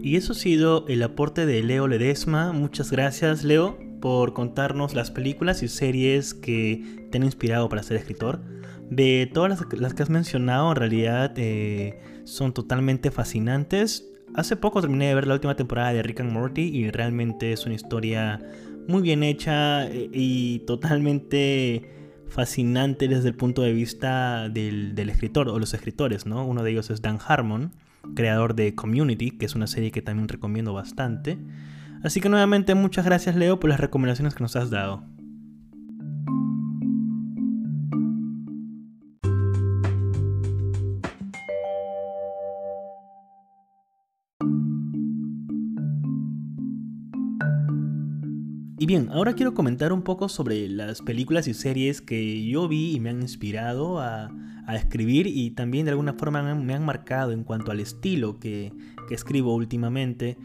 Y 0.00 0.16
eso 0.16 0.32
ha 0.32 0.36
sido 0.36 0.86
el 0.86 1.02
aporte 1.02 1.44
de 1.44 1.62
Leo 1.62 1.88
Ledesma. 1.88 2.52
Muchas 2.52 2.92
gracias, 2.92 3.42
Leo, 3.42 3.76
por 4.00 4.32
contarnos 4.32 4.94
las 4.94 5.10
películas 5.10 5.62
y 5.64 5.68
series 5.68 6.34
que 6.34 7.08
te 7.10 7.18
han 7.18 7.24
inspirado 7.24 7.68
para 7.68 7.82
ser 7.82 7.96
escritor. 7.96 8.38
De 8.90 9.30
todas 9.32 9.60
las, 9.72 9.94
que 9.94 10.02
has 10.02 10.10
mencionado, 10.10 10.70
en 10.70 10.76
realidad 10.76 11.32
eh, 11.36 12.00
son 12.24 12.54
totalmente 12.54 13.10
fascinantes. 13.10 14.08
Hace 14.34 14.56
poco 14.56 14.80
terminé 14.80 15.08
de 15.08 15.14
ver 15.14 15.26
la 15.26 15.34
última 15.34 15.56
temporada 15.56 15.92
de 15.92 16.02
Rick 16.02 16.20
and 16.20 16.32
Morty 16.32 16.62
y 16.62 16.90
realmente 16.90 17.52
es 17.52 17.66
una 17.66 17.74
historia 17.74 18.40
muy 18.86 19.02
bien 19.02 19.22
hecha 19.22 19.86
eh, 19.86 20.08
y 20.12 20.60
totalmente 20.60 21.94
fascinante 22.28 23.08
desde 23.08 23.28
el 23.28 23.34
punto 23.34 23.62
de 23.62 23.72
vista 23.72 24.48
del, 24.48 24.94
del, 24.94 25.10
escritor 25.10 25.48
o 25.48 25.58
los 25.58 25.74
escritores, 25.74 26.26
¿no? 26.26 26.46
Uno 26.46 26.62
de 26.62 26.70
ellos 26.70 26.90
es 26.90 27.02
Dan 27.02 27.18
Harmon, 27.26 27.72
creador 28.14 28.54
de 28.54 28.74
Community, 28.74 29.30
que 29.32 29.46
es 29.46 29.54
una 29.54 29.66
serie 29.66 29.90
que 29.90 30.02
también 30.02 30.28
recomiendo 30.28 30.72
bastante. 30.72 31.38
Así 32.02 32.20
que 32.20 32.28
nuevamente 32.28 32.74
muchas 32.74 33.04
gracias 33.04 33.36
Leo 33.36 33.58
por 33.60 33.70
las 33.70 33.80
recomendaciones 33.80 34.34
que 34.34 34.42
nos 34.42 34.56
has 34.56 34.70
dado. 34.70 35.04
Bien, 48.88 49.10
ahora 49.12 49.34
quiero 49.34 49.52
comentar 49.52 49.92
un 49.92 50.00
poco 50.00 50.30
sobre 50.30 50.66
las 50.66 51.02
películas 51.02 51.46
y 51.46 51.52
series 51.52 52.00
que 52.00 52.42
yo 52.46 52.68
vi 52.68 52.94
y 52.94 53.00
me 53.00 53.10
han 53.10 53.20
inspirado 53.20 54.00
a, 54.00 54.30
escribir 54.68 55.26
y 55.26 55.50
también 55.52 55.86
de 55.86 55.92
alguna 55.92 56.12
forma 56.12 56.42
me 56.54 56.74
han, 56.74 56.84
marcado 56.84 57.32
en 57.32 57.42
cuanto 57.42 57.70
al 57.70 57.80
estilo 57.80 58.38
que, 58.38 58.72
que 59.08 59.14
escribo 59.14 59.54
últimamente. 59.54 60.36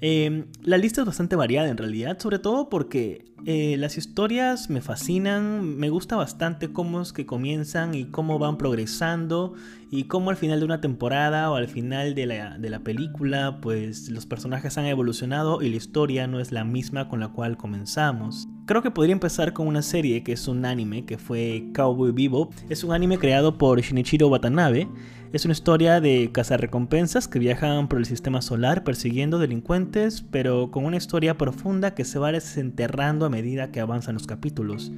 Em, 0.00 0.46
la 0.62 0.78
lista 0.78 1.00
es 1.00 1.06
bastante 1.06 1.34
variada 1.34 1.68
en 1.68 1.76
realidad, 1.76 2.18
sobre 2.18 2.38
todo 2.38 2.68
porque 2.68 3.24
eh, 3.44 3.76
las 3.78 3.98
historias 3.98 4.70
me 4.70 4.80
fascinan, 4.80 5.76
me 5.76 5.90
gusta 5.90 6.16
bastante 6.16 6.72
cómo 6.72 7.00
es 7.00 7.12
que 7.12 7.26
comienzan 7.26 7.94
y 7.94 8.04
cómo 8.04 8.38
van 8.38 8.56
progresando 8.56 9.54
y 9.90 10.04
cómo 10.04 10.30
al 10.30 10.36
final 10.36 10.60
de 10.60 10.64
una 10.64 10.80
temporada 10.80 11.50
o 11.50 11.56
al 11.56 11.68
final 11.68 12.14
de 12.14 12.26
la, 12.26 12.58
de 12.58 12.70
la 12.70 12.80
película 12.80 13.58
pues 13.60 14.08
los 14.10 14.26
personajes 14.26 14.78
han 14.78 14.86
evolucionado 14.86 15.60
y 15.60 15.70
la 15.70 15.76
historia 15.76 16.26
no 16.26 16.40
es 16.40 16.52
la 16.52 16.64
misma 16.64 17.08
con 17.08 17.20
la 17.20 17.28
cual 17.28 17.56
comenzamos. 17.56 18.48
Creo 18.66 18.82
que 18.82 18.90
podría 18.90 19.12
empezar 19.12 19.52
con 19.52 19.66
una 19.66 19.82
serie 19.82 20.22
que 20.22 20.32
es 20.32 20.46
un 20.46 20.64
anime 20.64 21.04
que 21.04 21.18
fue 21.18 21.64
Cowboy 21.74 22.12
Vivo, 22.12 22.50
es 22.68 22.84
un 22.84 22.92
anime 22.92 23.18
creado 23.18 23.58
por 23.58 23.80
Shinichiro 23.80 24.28
Watanabe 24.28 24.88
es 25.32 25.46
una 25.46 25.52
historia 25.52 25.98
de 26.02 26.30
cazarrecompensas 26.30 27.26
que 27.26 27.38
viajan 27.38 27.88
por 27.88 27.98
el 27.98 28.04
sistema 28.04 28.42
solar 28.42 28.84
persiguiendo 28.84 29.38
delincuentes, 29.38 30.22
pero 30.30 30.70
con 30.70 30.84
una 30.84 30.98
historia 30.98 31.38
profunda 31.38 31.94
que 31.94 32.04
se 32.04 32.18
va 32.18 32.32
desenterrando 32.32 33.24
a 33.24 33.30
medida 33.32 33.72
que 33.72 33.80
avanzan 33.80 34.14
los 34.14 34.28
capítulos. 34.28 34.92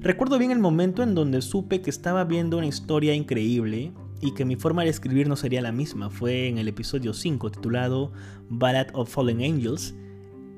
Recuerdo 0.00 0.38
bien 0.38 0.50
el 0.50 0.60
momento 0.60 1.02
en 1.02 1.14
donde 1.14 1.42
supe 1.42 1.82
que 1.82 1.90
estaba 1.90 2.24
viendo 2.24 2.56
una 2.56 2.66
historia 2.66 3.12
increíble 3.14 3.92
y 4.22 4.32
que 4.32 4.46
mi 4.46 4.56
forma 4.56 4.84
de 4.84 4.88
escribir 4.88 5.28
no 5.28 5.36
sería 5.36 5.60
la 5.60 5.72
misma. 5.72 6.08
Fue 6.08 6.48
en 6.48 6.56
el 6.56 6.68
episodio 6.68 7.12
5 7.12 7.50
titulado 7.50 8.12
Ballad 8.48 8.86
of 8.94 9.12
Fallen 9.12 9.42
Angels. 9.42 9.94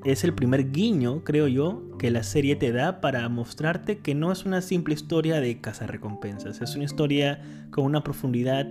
Es 0.05 0.23
el 0.23 0.33
primer 0.33 0.71
guiño, 0.71 1.23
creo 1.23 1.47
yo, 1.47 1.97
que 1.97 2.11
la 2.11 2.23
serie 2.23 2.55
te 2.55 2.71
da 2.71 3.01
para 3.01 3.27
mostrarte 3.29 3.97
que 3.97 4.15
no 4.15 4.31
es 4.31 4.45
una 4.45 4.61
simple 4.61 4.93
historia 4.93 5.41
de 5.41 5.59
cazarrecompensas, 5.59 6.61
es 6.61 6.75
una 6.75 6.85
historia 6.85 7.41
con 7.71 7.85
una 7.85 8.03
profundidad 8.03 8.67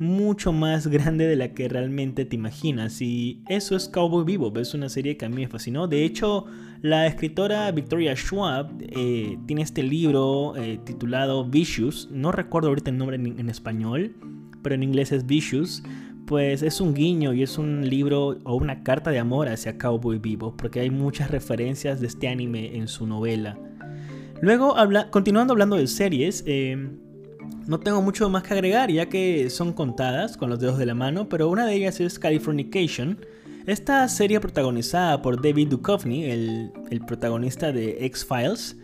mucho 0.00 0.50
más 0.50 0.86
grande 0.86 1.26
de 1.26 1.36
la 1.36 1.52
que 1.52 1.68
realmente 1.68 2.24
te 2.24 2.34
imaginas. 2.34 3.00
Y 3.02 3.42
eso 3.48 3.76
es 3.76 3.88
Cowboy 3.88 4.24
Vivo, 4.24 4.52
es 4.58 4.74
una 4.74 4.88
serie 4.88 5.16
que 5.16 5.26
a 5.26 5.28
mí 5.28 5.36
me 5.36 5.46
fascinó. 5.46 5.86
De 5.86 6.04
hecho, 6.04 6.46
la 6.80 7.06
escritora 7.06 7.70
Victoria 7.70 8.16
Schwab 8.16 8.72
eh, 8.80 9.38
tiene 9.46 9.62
este 9.62 9.82
libro 9.82 10.56
eh, 10.56 10.80
titulado 10.84 11.44
Vicious. 11.44 12.08
No 12.10 12.32
recuerdo 12.32 12.68
ahorita 12.68 12.90
el 12.90 12.96
nombre 12.96 13.16
en, 13.16 13.50
español, 13.50 14.16
pero 14.62 14.74
en 14.74 14.82
inglés 14.82 15.12
es 15.12 15.26
Vicious. 15.26 15.82
Pues 16.26 16.62
es 16.62 16.80
un 16.80 16.94
guiño 16.94 17.34
y 17.34 17.42
es 17.42 17.58
un 17.58 17.86
libro 17.88 18.38
o 18.44 18.54
una 18.54 18.82
carta 18.82 19.10
de 19.10 19.18
amor 19.18 19.48
hacia 19.48 19.76
Cowboy 19.76 20.18
Vivo, 20.18 20.56
porque 20.56 20.80
hay 20.80 20.88
muchas 20.88 21.30
referencias 21.30 22.00
de 22.00 22.06
este 22.06 22.28
anime 22.28 22.76
en 22.76 22.88
su 22.88 23.06
novela. 23.06 23.58
Luego, 24.40 24.76
habla, 24.78 25.10
continuando 25.10 25.52
hablando 25.52 25.76
de 25.76 25.86
series, 25.88 26.44
eh, 26.46 26.88
no 27.66 27.78
tengo 27.78 28.02
mucho 28.02 28.28
más 28.28 28.42
que 28.42 28.54
agregar 28.54 28.90
ya 28.90 29.08
que 29.08 29.48
son 29.50 29.72
contadas 29.72 30.36
con 30.36 30.50
los 30.50 30.58
dedos 30.58 30.78
de 30.78 30.86
la 30.86 30.94
mano, 30.94 31.28
pero 31.28 31.48
una 31.48 31.66
de 31.66 31.74
ellas 31.74 32.00
es 32.00 32.18
Californication. 32.18 33.18
Esta 33.66 34.08
serie 34.08 34.40
protagonizada 34.40 35.22
por 35.22 35.40
David 35.40 35.68
Duchovny, 35.68 36.24
el, 36.24 36.72
protagonista 37.06 37.72
de 37.72 38.04
X-Files, 38.06 38.76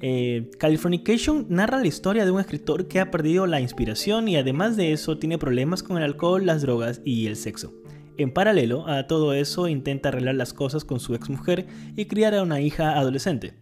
eh, 0.00 0.50
Californication 0.58 1.46
narra 1.48 1.78
la 1.78 1.86
historia 1.86 2.24
de 2.24 2.30
un 2.30 2.40
escritor 2.40 2.88
que 2.88 3.00
ha 3.00 3.10
perdido 3.10 3.46
la 3.46 3.60
inspiración 3.60 4.28
y 4.28 4.36
además 4.36 4.76
de 4.76 4.92
eso 4.92 5.18
tiene 5.18 5.38
problemas 5.38 5.82
con 5.82 5.96
el 5.96 6.02
alcohol, 6.02 6.44
las 6.44 6.62
drogas 6.62 7.00
y 7.04 7.26
el 7.26 7.36
sexo. 7.36 7.72
En 8.16 8.32
paralelo 8.32 8.88
a 8.88 9.06
todo 9.06 9.34
eso 9.34 9.68
intenta 9.68 10.08
arreglar 10.08 10.34
las 10.36 10.52
cosas 10.52 10.84
con 10.84 11.00
su 11.00 11.14
exmujer 11.14 11.66
y 11.96 12.06
criar 12.06 12.34
a 12.34 12.42
una 12.42 12.60
hija 12.60 12.98
adolescente. 12.98 13.54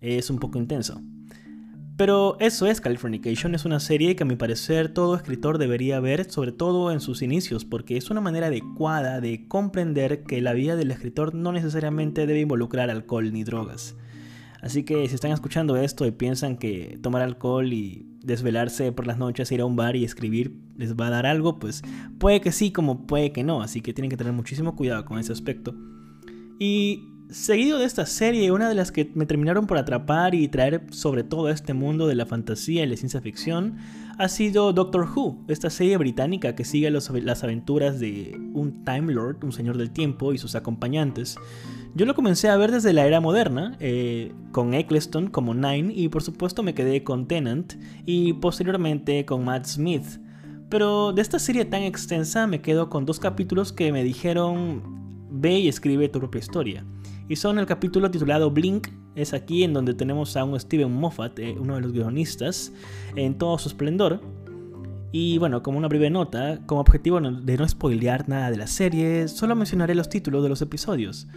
Es 0.00 0.30
un 0.30 0.38
poco 0.38 0.58
intenso. 0.58 1.00
Pero 1.96 2.36
eso 2.40 2.66
es 2.66 2.80
Californication, 2.80 3.54
es 3.54 3.64
una 3.64 3.78
serie 3.78 4.16
que 4.16 4.24
a 4.24 4.26
mi 4.26 4.34
parecer 4.34 4.88
todo 4.88 5.14
escritor 5.14 5.58
debería 5.58 6.00
ver, 6.00 6.28
sobre 6.28 6.50
todo 6.50 6.90
en 6.90 6.98
sus 6.98 7.22
inicios, 7.22 7.64
porque 7.64 7.96
es 7.96 8.10
una 8.10 8.20
manera 8.20 8.48
adecuada 8.48 9.20
de 9.20 9.46
comprender 9.46 10.24
que 10.24 10.40
la 10.40 10.54
vida 10.54 10.74
del 10.74 10.90
escritor 10.90 11.34
no 11.34 11.52
necesariamente 11.52 12.26
debe 12.26 12.40
involucrar 12.40 12.90
alcohol 12.90 13.32
ni 13.32 13.44
drogas. 13.44 13.94
Así 14.60 14.82
que 14.82 15.06
si 15.08 15.14
están 15.14 15.30
escuchando 15.30 15.76
esto 15.76 16.04
y 16.04 16.10
piensan 16.10 16.56
que 16.56 16.98
tomar 17.00 17.22
alcohol 17.22 17.72
y 17.72 18.08
desvelarse 18.24 18.90
por 18.90 19.06
las 19.06 19.18
noches, 19.18 19.52
ir 19.52 19.60
a 19.60 19.66
un 19.66 19.76
bar 19.76 19.94
y 19.94 20.04
escribir 20.04 20.58
les 20.76 20.96
va 20.96 21.06
a 21.06 21.10
dar 21.10 21.26
algo, 21.26 21.60
pues 21.60 21.82
puede 22.18 22.40
que 22.40 22.50
sí 22.50 22.72
como 22.72 23.06
puede 23.06 23.30
que 23.30 23.44
no, 23.44 23.62
así 23.62 23.82
que 23.82 23.92
tienen 23.92 24.10
que 24.10 24.16
tener 24.16 24.32
muchísimo 24.32 24.74
cuidado 24.74 25.04
con 25.04 25.18
ese 25.18 25.32
aspecto. 25.32 25.76
Y 26.58 27.13
Seguido 27.30 27.78
de 27.78 27.86
esta 27.86 28.04
serie, 28.04 28.52
una 28.52 28.68
de 28.68 28.74
las 28.74 28.92
que 28.92 29.10
me 29.14 29.24
terminaron 29.24 29.66
por 29.66 29.78
atrapar 29.78 30.34
y 30.34 30.46
traer 30.46 30.82
sobre 30.90 31.24
todo 31.24 31.46
a 31.46 31.52
este 31.52 31.72
mundo 31.72 32.06
de 32.06 32.14
la 32.14 32.26
fantasía 32.26 32.84
y 32.84 32.86
la 32.86 32.96
ciencia 32.96 33.20
ficción 33.22 33.78
ha 34.18 34.28
sido 34.28 34.72
Doctor 34.72 35.08
Who, 35.08 35.38
esta 35.48 35.70
serie 35.70 35.96
británica 35.96 36.54
que 36.54 36.64
sigue 36.64 36.90
las 36.90 37.42
aventuras 37.42 37.98
de 37.98 38.38
un 38.52 38.84
Time 38.84 39.12
Lord, 39.12 39.42
un 39.42 39.52
señor 39.52 39.78
del 39.78 39.90
tiempo 39.90 40.34
y 40.34 40.38
sus 40.38 40.54
acompañantes. 40.54 41.36
Yo 41.94 42.04
lo 42.06 42.14
comencé 42.14 42.50
a 42.50 42.56
ver 42.58 42.70
desde 42.70 42.92
la 42.92 43.06
era 43.06 43.20
moderna, 43.20 43.76
eh, 43.80 44.32
con 44.52 44.74
Eccleston 44.74 45.28
como 45.28 45.54
Nine 45.54 45.92
y 45.94 46.08
por 46.10 46.22
supuesto 46.22 46.62
me 46.62 46.74
quedé 46.74 47.04
con 47.04 47.26
Tennant 47.26 47.74
y 48.04 48.34
posteriormente 48.34 49.24
con 49.24 49.44
Matt 49.44 49.64
Smith. 49.64 50.20
Pero 50.68 51.12
de 51.12 51.22
esta 51.22 51.38
serie 51.38 51.64
tan 51.64 51.82
extensa 51.82 52.46
me 52.46 52.60
quedo 52.60 52.90
con 52.90 53.06
dos 53.06 53.18
capítulos 53.18 53.72
que 53.72 53.92
me 53.92 54.04
dijeron 54.04 54.82
ve 55.30 55.58
y 55.58 55.68
escribe 55.68 56.08
tu 56.08 56.20
propia 56.20 56.38
historia 56.38 56.84
y 57.28 57.36
son 57.36 57.58
el 57.58 57.66
capítulo 57.66 58.10
titulado 58.10 58.50
Blink 58.50 58.88
Es 59.14 59.32
aquí 59.32 59.64
en 59.64 59.72
donde 59.72 59.94
tenemos 59.94 60.36
a 60.36 60.44
un 60.44 60.58
Steven 60.58 60.92
Moffat, 60.92 61.38
eh, 61.38 61.56
uno 61.58 61.76
de 61.76 61.80
los 61.80 61.92
guionistas, 61.92 62.72
en 63.16 63.38
todo 63.38 63.58
su 63.58 63.68
esplendor. 63.68 64.20
Y 65.12 65.38
bueno, 65.38 65.62
como 65.62 65.78
una 65.78 65.88
breve 65.88 66.10
nota, 66.10 66.60
como 66.66 66.80
objetivo 66.80 67.20
de 67.20 67.56
no 67.56 67.68
spoilear 67.68 68.28
nada 68.28 68.50
de 68.50 68.56
la 68.56 68.66
serie, 68.66 69.28
solo 69.28 69.54
mencionaré 69.54 69.94
los 69.94 70.08
títulos 70.08 70.42
de 70.42 70.48
los 70.48 70.60
episodios. 70.60 71.28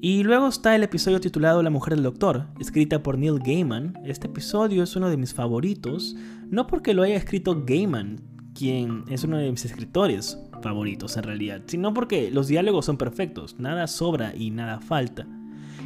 Y 0.00 0.22
luego 0.22 0.48
está 0.48 0.74
el 0.74 0.82
episodio 0.82 1.20
titulado 1.20 1.62
La 1.62 1.70
mujer 1.70 1.94
del 1.94 2.02
doctor, 2.02 2.46
escrita 2.58 3.02
por 3.02 3.18
Neil 3.18 3.38
Gaiman. 3.38 3.98
Este 4.04 4.26
episodio 4.26 4.82
es 4.82 4.96
uno 4.96 5.10
de 5.10 5.16
mis 5.16 5.34
favoritos, 5.34 6.16
no 6.48 6.66
porque 6.66 6.94
lo 6.94 7.02
haya 7.02 7.16
escrito 7.16 7.62
Gaiman, 7.66 8.20
quien 8.54 9.04
es 9.08 9.24
uno 9.24 9.36
de 9.36 9.50
mis 9.50 9.64
escritores 9.64 10.38
favoritos 10.64 11.16
en 11.18 11.22
realidad, 11.22 11.62
sino 11.66 11.92
porque 11.92 12.30
los 12.30 12.48
diálogos 12.48 12.86
son 12.86 12.96
perfectos, 12.96 13.56
nada 13.58 13.86
sobra 13.86 14.34
y 14.34 14.50
nada 14.50 14.80
falta. 14.80 15.26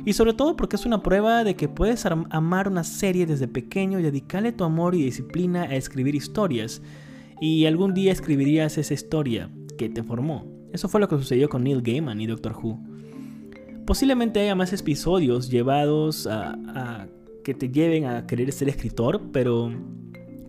Y 0.05 0.13
sobre 0.13 0.33
todo 0.33 0.55
porque 0.57 0.77
es 0.77 0.87
una 0.87 1.03
prueba 1.03 1.43
de 1.43 1.57
que 1.57 1.69
puedes 1.69 2.07
amar 2.07 2.69
una 2.69 2.85
serie 2.85 3.27
desde 3.27 3.49
pequeño 3.49 3.99
y 3.99 4.05
dedicarle 4.05 4.53
tu 4.53 4.63
amor 4.63 4.95
y 4.95 5.03
disciplina 5.03 5.63
a 5.65 5.75
escribir 5.75 6.15
historias, 6.15 6.81
y 7.41 7.67
algún 7.67 7.93
día 7.93 8.13
escribirías 8.13 8.79
esa 8.79 8.95
historia 8.95 9.51
que 9.77 9.89
te 9.89 10.03
formó. 10.03 10.47
Eso 10.73 10.89
fue 10.89 11.01
lo 11.01 11.09
que 11.09 11.17
sucedió 11.17 11.49
con 11.49 11.65
Neil 11.65 11.83
Gaiman 11.83 12.21
y 12.21 12.27
Doctor 12.27 12.55
Who. 12.57 12.79
Posiblemente 13.85 14.41
haya 14.41 14.55
más 14.55 14.73
episodios 14.73 15.51
llevados 15.51 16.27
a, 16.27 17.09
que 17.43 17.55
te 17.55 17.69
lleven 17.69 18.05
a 18.05 18.27
querer 18.27 18.53
ser 18.53 18.69
escritor, 18.69 19.31
pero 19.33 19.73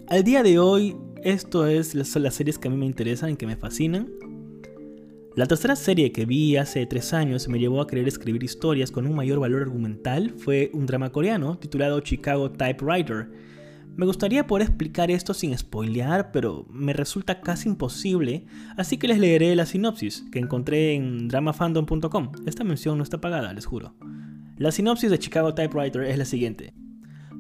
al 0.08 0.24
día 0.24 0.44
de 0.44 0.60
hoy 0.60 0.96
esto 1.24 1.68
es, 1.68 1.96
son 2.04 2.24
las 2.24 2.34
series 2.36 2.58
que 2.58 2.68
a 2.68 2.72
mí 2.72 2.78
me 2.78 2.86
interesan 2.86 3.32
y 3.32 3.36
que 3.36 3.48
me 3.48 3.56
fascinan. 3.56 4.10
La 5.36 5.46
tercera 5.46 5.76
serie 5.76 6.12
que 6.12 6.26
vi 6.26 6.58
hace 6.58 6.86
tres 6.86 7.14
años 7.14 7.48
me 7.48 7.60
llevó 7.60 7.82
a 7.82 7.88
querer 7.88 8.08
escribir 8.08 8.44
historias 8.44 8.92
con 8.92 9.08
un 9.08 9.16
mayor 9.16 9.40
valor 9.40 9.62
argumental 9.62 10.34
fue 10.38 10.70
un 10.74 10.86
drama 10.86 11.12
coreano 11.12 11.58
titulado 11.58 12.00
Chicago 12.02 12.52
Typewriter 12.52 13.30
me 14.00 14.06
gustaría 14.06 14.48
poder 14.48 14.66
explicar 14.66 15.12
esto 15.12 15.34
sin 15.34 15.58
spoilear, 15.58 16.32
pero 16.32 16.66
me 16.72 16.94
resulta 16.94 17.42
casi 17.42 17.68
imposible, 17.68 18.46
así 18.78 18.96
que 18.98 19.10
les 19.10 19.20
leeré 19.20 19.54
la 19.58 19.66
sinopsis 19.66 20.24
que 20.32 20.40
encontré 20.40 20.94
en 20.94 21.28
dramafandom.com. 21.28 22.32
Esta 22.46 22.64
mención 22.64 22.98
no 22.98 23.04
está 23.04 23.20
pagada, 23.20 23.52
les 23.52 23.66
juro. 23.66 23.96
La 24.56 24.72
sinopsis 24.72 25.12
de 25.12 25.20
Chicago 25.20 25.54
Typewriter 25.54 26.04
es 26.04 26.18
la 26.18 26.24
siguiente. 26.24 26.74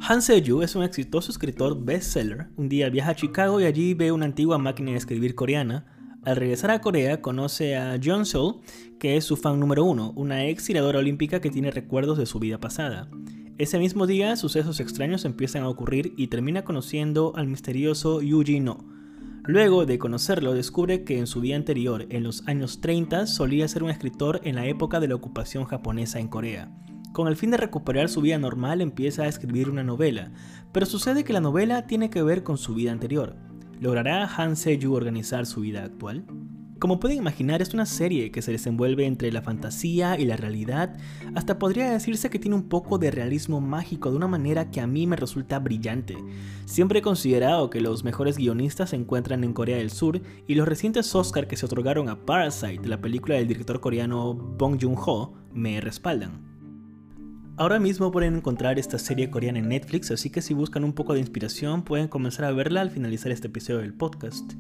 Han 0.01 0.21
Se-yu 0.21 0.61
es 0.61 0.75
un 0.75 0.83
exitoso 0.83 1.29
escritor 1.31 1.83
bestseller. 1.83 2.47
Un 2.55 2.69
día 2.69 2.89
viaja 2.89 3.11
a 3.11 3.15
Chicago 3.15 3.59
y 3.59 3.65
allí 3.65 3.93
ve 3.93 4.11
una 4.11 4.25
antigua 4.25 4.57
máquina 4.57 4.91
de 4.91 4.97
escribir 4.97 5.35
coreana. 5.35 5.85
Al 6.23 6.37
regresar 6.37 6.71
a 6.71 6.81
Corea 6.81 7.21
conoce 7.21 7.75
a 7.75 7.99
John 8.03 8.25
Sol, 8.25 8.61
que 8.97 9.17
es 9.17 9.25
su 9.25 9.35
fan 9.35 9.59
número 9.59 9.83
uno, 9.83 10.13
una 10.15 10.45
ex 10.45 10.65
tiradora 10.65 10.99
olímpica 10.99 11.41
que 11.41 11.49
tiene 11.49 11.69
recuerdos 11.69 12.17
de 12.17 12.25
su 12.25 12.39
vida 12.39 12.59
pasada. 12.59 13.09
Ese 13.57 13.77
mismo 13.77 14.07
día, 14.07 14.35
sucesos 14.37 14.79
extraños 14.79 15.25
empiezan 15.25 15.63
a 15.63 15.69
ocurrir 15.69 16.13
y 16.15 16.27
termina 16.27 16.63
conociendo 16.63 17.33
al 17.35 17.47
misterioso 17.47 18.21
Yuji 18.21 18.61
No. 18.61 18.87
Luego 19.43 19.85
de 19.85 19.99
conocerlo, 19.99 20.53
descubre 20.53 21.03
que 21.03 21.19
en 21.19 21.27
su 21.27 21.41
vida 21.41 21.57
anterior, 21.57 22.05
en 22.09 22.23
los 22.23 22.47
años 22.47 22.79
30, 22.79 23.27
solía 23.27 23.67
ser 23.67 23.83
un 23.83 23.89
escritor 23.89 24.39
en 24.43 24.55
la 24.55 24.65
época 24.65 24.99
de 24.99 25.09
la 25.09 25.15
ocupación 25.15 25.65
japonesa 25.65 26.19
en 26.19 26.29
Corea. 26.29 26.71
Con 27.13 27.27
el 27.27 27.35
fin 27.35 27.51
de 27.51 27.57
recuperar 27.57 28.07
su 28.07 28.21
vida 28.21 28.37
normal, 28.37 28.81
empieza 28.81 29.23
a 29.23 29.27
escribir 29.27 29.69
una 29.69 29.83
novela, 29.83 30.31
pero 30.71 30.85
sucede 30.85 31.23
que 31.23 31.33
la 31.33 31.41
novela 31.41 31.87
tiene 31.87 32.09
que 32.09 32.21
ver 32.21 32.43
con 32.43 32.57
su 32.57 32.75
vida 32.75 32.91
anterior. 32.91 33.35
¿Logrará 33.79 34.29
Han 34.37 34.55
Se-yu 34.55 34.93
organizar 34.93 35.45
su 35.45 35.61
vida 35.61 35.83
actual? 35.83 36.25
Como 36.79 37.01
pueden 37.01 37.17
imaginar, 37.17 37.61
es 37.61 37.73
una 37.73 37.85
serie 37.85 38.31
que 38.31 38.41
se 38.41 38.53
desenvuelve 38.53 39.05
entre 39.05 39.33
la 39.33 39.41
fantasía 39.41 40.17
y 40.17 40.23
la 40.23 40.37
realidad, 40.37 40.95
hasta 41.35 41.59
podría 41.59 41.91
decirse 41.91 42.29
que 42.29 42.39
tiene 42.39 42.55
un 42.55 42.69
poco 42.69 42.97
de 42.97 43.11
realismo 43.11 43.59
mágico 43.59 44.11
de 44.11 44.15
una 44.15 44.29
manera 44.29 44.71
que 44.71 44.79
a 44.79 44.87
mí 44.87 45.05
me 45.05 45.17
resulta 45.17 45.59
brillante. 45.59 46.15
Siempre 46.65 46.99
he 46.99 47.01
considerado 47.01 47.69
que 47.69 47.81
los 47.81 48.05
mejores 48.05 48.37
guionistas 48.37 48.91
se 48.91 48.95
encuentran 48.95 49.43
en 49.43 49.51
Corea 49.51 49.77
del 49.77 49.91
Sur 49.91 50.21
y 50.47 50.55
los 50.55 50.69
recientes 50.69 51.13
Oscar 51.15 51.47
que 51.47 51.57
se 51.57 51.65
otorgaron 51.65 52.07
a 52.07 52.25
Parasite, 52.25 52.87
la 52.87 53.01
película 53.01 53.35
del 53.35 53.47
director 53.47 53.81
coreano 53.81 54.33
Bong 54.33 54.79
Joon-ho, 54.81 55.33
me 55.51 55.81
respaldan. 55.81 56.48
Ahora 57.59 57.77
mismo 57.77 58.09
pueden 58.09 58.37
encontrar 58.37 58.79
esta 58.79 58.97
serie 58.97 59.29
coreana 59.29 59.59
en 59.59 59.67
Netflix, 59.67 60.11
así 60.11 60.29
que 60.29 60.41
si 60.41 60.53
buscan 60.53 60.85
un 60.85 60.93
poco 60.93 61.13
de 61.13 61.19
inspiración 61.19 61.83
pueden 61.83 62.07
comenzar 62.07 62.45
a 62.45 62.53
verla 62.53 62.79
al 62.79 62.89
finalizar 62.89 63.33
este 63.33 63.47
episodio 63.47 63.81
del 63.81 63.93
podcast. 63.93 64.53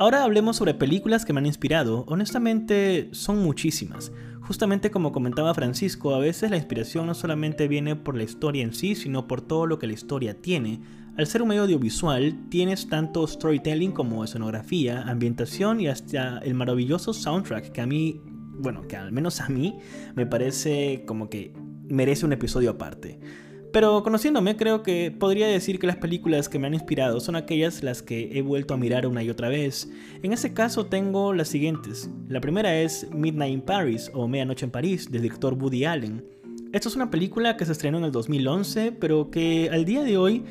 Ahora 0.00 0.24
hablemos 0.24 0.56
sobre 0.56 0.74
películas 0.74 1.24
que 1.24 1.32
me 1.32 1.38
han 1.38 1.46
inspirado. 1.46 2.04
Honestamente, 2.08 3.10
son 3.12 3.44
muchísimas. 3.44 4.10
Justamente 4.40 4.90
como 4.90 5.12
comentaba 5.12 5.54
Francisco, 5.54 6.16
a 6.16 6.18
veces 6.18 6.50
la 6.50 6.56
inspiración 6.56 7.06
no 7.06 7.14
solamente 7.14 7.68
viene 7.68 7.94
por 7.94 8.16
la 8.16 8.24
historia 8.24 8.64
en 8.64 8.74
sí, 8.74 8.96
sino 8.96 9.28
por 9.28 9.40
todo 9.40 9.66
lo 9.66 9.78
que 9.78 9.86
la 9.86 9.92
historia 9.92 10.42
tiene. 10.42 10.80
Al 11.16 11.28
ser 11.28 11.42
un 11.42 11.48
medio 11.50 11.62
audiovisual, 11.62 12.48
tienes 12.48 12.88
tanto 12.88 13.24
storytelling 13.24 13.92
como 13.92 14.24
escenografía, 14.24 15.02
ambientación 15.02 15.80
y 15.80 15.86
hasta 15.86 16.38
el 16.38 16.54
maravilloso 16.54 17.12
soundtrack 17.12 17.70
que 17.70 17.82
a 17.82 17.86
mí, 17.86 18.20
bueno, 18.58 18.82
que 18.88 18.96
al 18.96 19.12
menos 19.12 19.40
a 19.40 19.48
mí, 19.48 19.78
me 20.16 20.26
parece 20.26 21.04
como 21.06 21.30
que 21.30 21.54
merece 21.88 22.26
un 22.26 22.32
episodio 22.32 22.70
aparte. 22.70 23.18
Pero 23.72 24.02
conociéndome, 24.02 24.56
creo 24.56 24.82
que 24.82 25.10
podría 25.10 25.46
decir 25.46 25.78
que 25.78 25.86
las 25.86 25.96
películas 25.96 26.48
que 26.48 26.58
me 26.58 26.66
han 26.66 26.72
inspirado 26.72 27.20
son 27.20 27.36
aquellas 27.36 27.82
las 27.82 28.02
que 28.02 28.30
he 28.32 28.40
vuelto 28.40 28.72
a 28.72 28.78
mirar 28.78 29.06
una 29.06 29.22
y 29.22 29.28
otra 29.28 29.50
vez. 29.50 29.90
En 30.22 30.32
ese 30.32 30.54
caso 30.54 30.86
tengo 30.86 31.34
las 31.34 31.48
siguientes. 31.48 32.08
La 32.28 32.40
primera 32.40 32.80
es 32.80 33.06
Midnight 33.12 33.52
in 33.52 33.60
Paris 33.60 34.10
o 34.14 34.28
Medianoche 34.28 34.64
en 34.64 34.70
París, 34.70 35.10
del 35.10 35.22
director 35.22 35.52
Woody 35.54 35.84
Allen. 35.84 36.24
Esta 36.72 36.88
es 36.88 36.96
una 36.96 37.10
película 37.10 37.58
que 37.58 37.66
se 37.66 37.72
estrenó 37.72 37.98
en 37.98 38.04
el 38.04 38.12
2011, 38.12 38.92
pero 38.92 39.30
que 39.30 39.68
al 39.70 39.84
día 39.84 40.02
de 40.04 40.16
hoy 40.16 40.44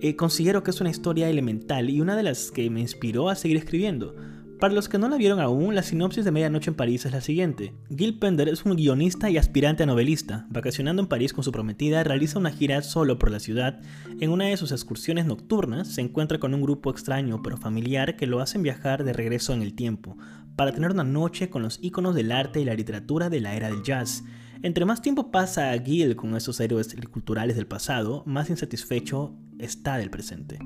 eh, 0.00 0.14
considero 0.16 0.62
que 0.62 0.70
es 0.70 0.80
una 0.80 0.90
historia 0.90 1.28
elemental 1.28 1.90
y 1.90 2.00
una 2.00 2.16
de 2.16 2.22
las 2.22 2.50
que 2.50 2.70
me 2.70 2.80
inspiró 2.80 3.28
a 3.28 3.34
seguir 3.34 3.56
escribiendo. 3.56 4.14
Para 4.60 4.74
los 4.74 4.90
que 4.90 4.98
no 4.98 5.08
la 5.08 5.16
vieron 5.16 5.40
aún, 5.40 5.74
la 5.74 5.82
sinopsis 5.82 6.22
de 6.22 6.32
Medianoche 6.32 6.68
en 6.68 6.76
París 6.76 7.06
es 7.06 7.12
la 7.12 7.22
siguiente. 7.22 7.72
Gil 7.96 8.18
Pender 8.18 8.46
es 8.46 8.62
un 8.66 8.76
guionista 8.76 9.30
y 9.30 9.38
aspirante 9.38 9.84
a 9.84 9.86
novelista. 9.86 10.46
Vacacionando 10.50 11.00
en 11.00 11.08
París 11.08 11.32
con 11.32 11.42
su 11.42 11.50
prometida, 11.50 12.04
realiza 12.04 12.38
una 12.38 12.50
gira 12.50 12.82
solo 12.82 13.18
por 13.18 13.30
la 13.30 13.40
ciudad. 13.40 13.80
En 14.20 14.28
una 14.28 14.44
de 14.44 14.58
sus 14.58 14.70
excursiones 14.70 15.24
nocturnas, 15.24 15.88
se 15.88 16.02
encuentra 16.02 16.38
con 16.38 16.52
un 16.52 16.60
grupo 16.60 16.90
extraño 16.90 17.42
pero 17.42 17.56
familiar 17.56 18.16
que 18.16 18.26
lo 18.26 18.40
hacen 18.40 18.62
viajar 18.62 19.02
de 19.02 19.14
regreso 19.14 19.54
en 19.54 19.62
el 19.62 19.72
tiempo, 19.72 20.18
para 20.56 20.72
tener 20.72 20.90
una 20.90 21.04
noche 21.04 21.48
con 21.48 21.62
los 21.62 21.78
íconos 21.80 22.14
del 22.14 22.30
arte 22.30 22.60
y 22.60 22.66
la 22.66 22.74
literatura 22.74 23.30
de 23.30 23.40
la 23.40 23.54
era 23.54 23.70
del 23.70 23.82
jazz. 23.82 24.24
Entre 24.60 24.84
más 24.84 25.00
tiempo 25.00 25.30
pasa 25.30 25.72
Gil 25.82 26.16
con 26.16 26.36
esos 26.36 26.60
héroes 26.60 26.94
culturales 27.10 27.56
del 27.56 27.66
pasado, 27.66 28.24
más 28.26 28.50
insatisfecho 28.50 29.34
está 29.58 29.96
del 29.96 30.10
presente. 30.10 30.58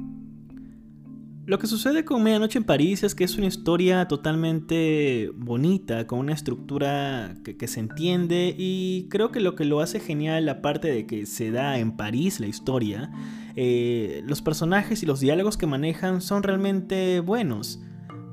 Lo 1.47 1.59
que 1.59 1.67
sucede 1.67 2.07
con 2.07 2.23
Medianoche 2.23 2.57
en 2.57 2.65
París 2.65 3.03
es 3.03 3.15
que 3.15 3.23
es 3.23 3.37
una 3.37 3.47
historia 3.47 4.09
totalmente 4.09 5.31
bonita, 5.37 6.07
con 6.07 6.21
una 6.21 6.33
estructura 6.33 7.35
que, 7.45 7.69
se 7.69 7.81
entiende 7.81 8.55
y 8.57 9.09
creo 9.11 9.31
que 9.31 9.41
lo 9.41 9.55
que 9.55 9.67
lo 9.67 9.81
hace 9.81 10.01
genial, 10.01 10.49
aparte 10.49 10.89
de 10.89 11.07
que 11.07 11.27
se 11.27 11.51
da 11.51 11.79
en 11.79 11.99
París 11.99 12.41
la 12.41 12.47
historia, 12.47 13.13
eh, 13.57 14.23
los 14.25 14.41
personajes 14.41 15.03
y 15.03 15.07
los 15.07 15.21
diálogos 15.21 15.59
que 15.59 15.67
manejan 15.67 16.23
son 16.23 16.43
realmente 16.43 17.21
buenos. 17.21 17.79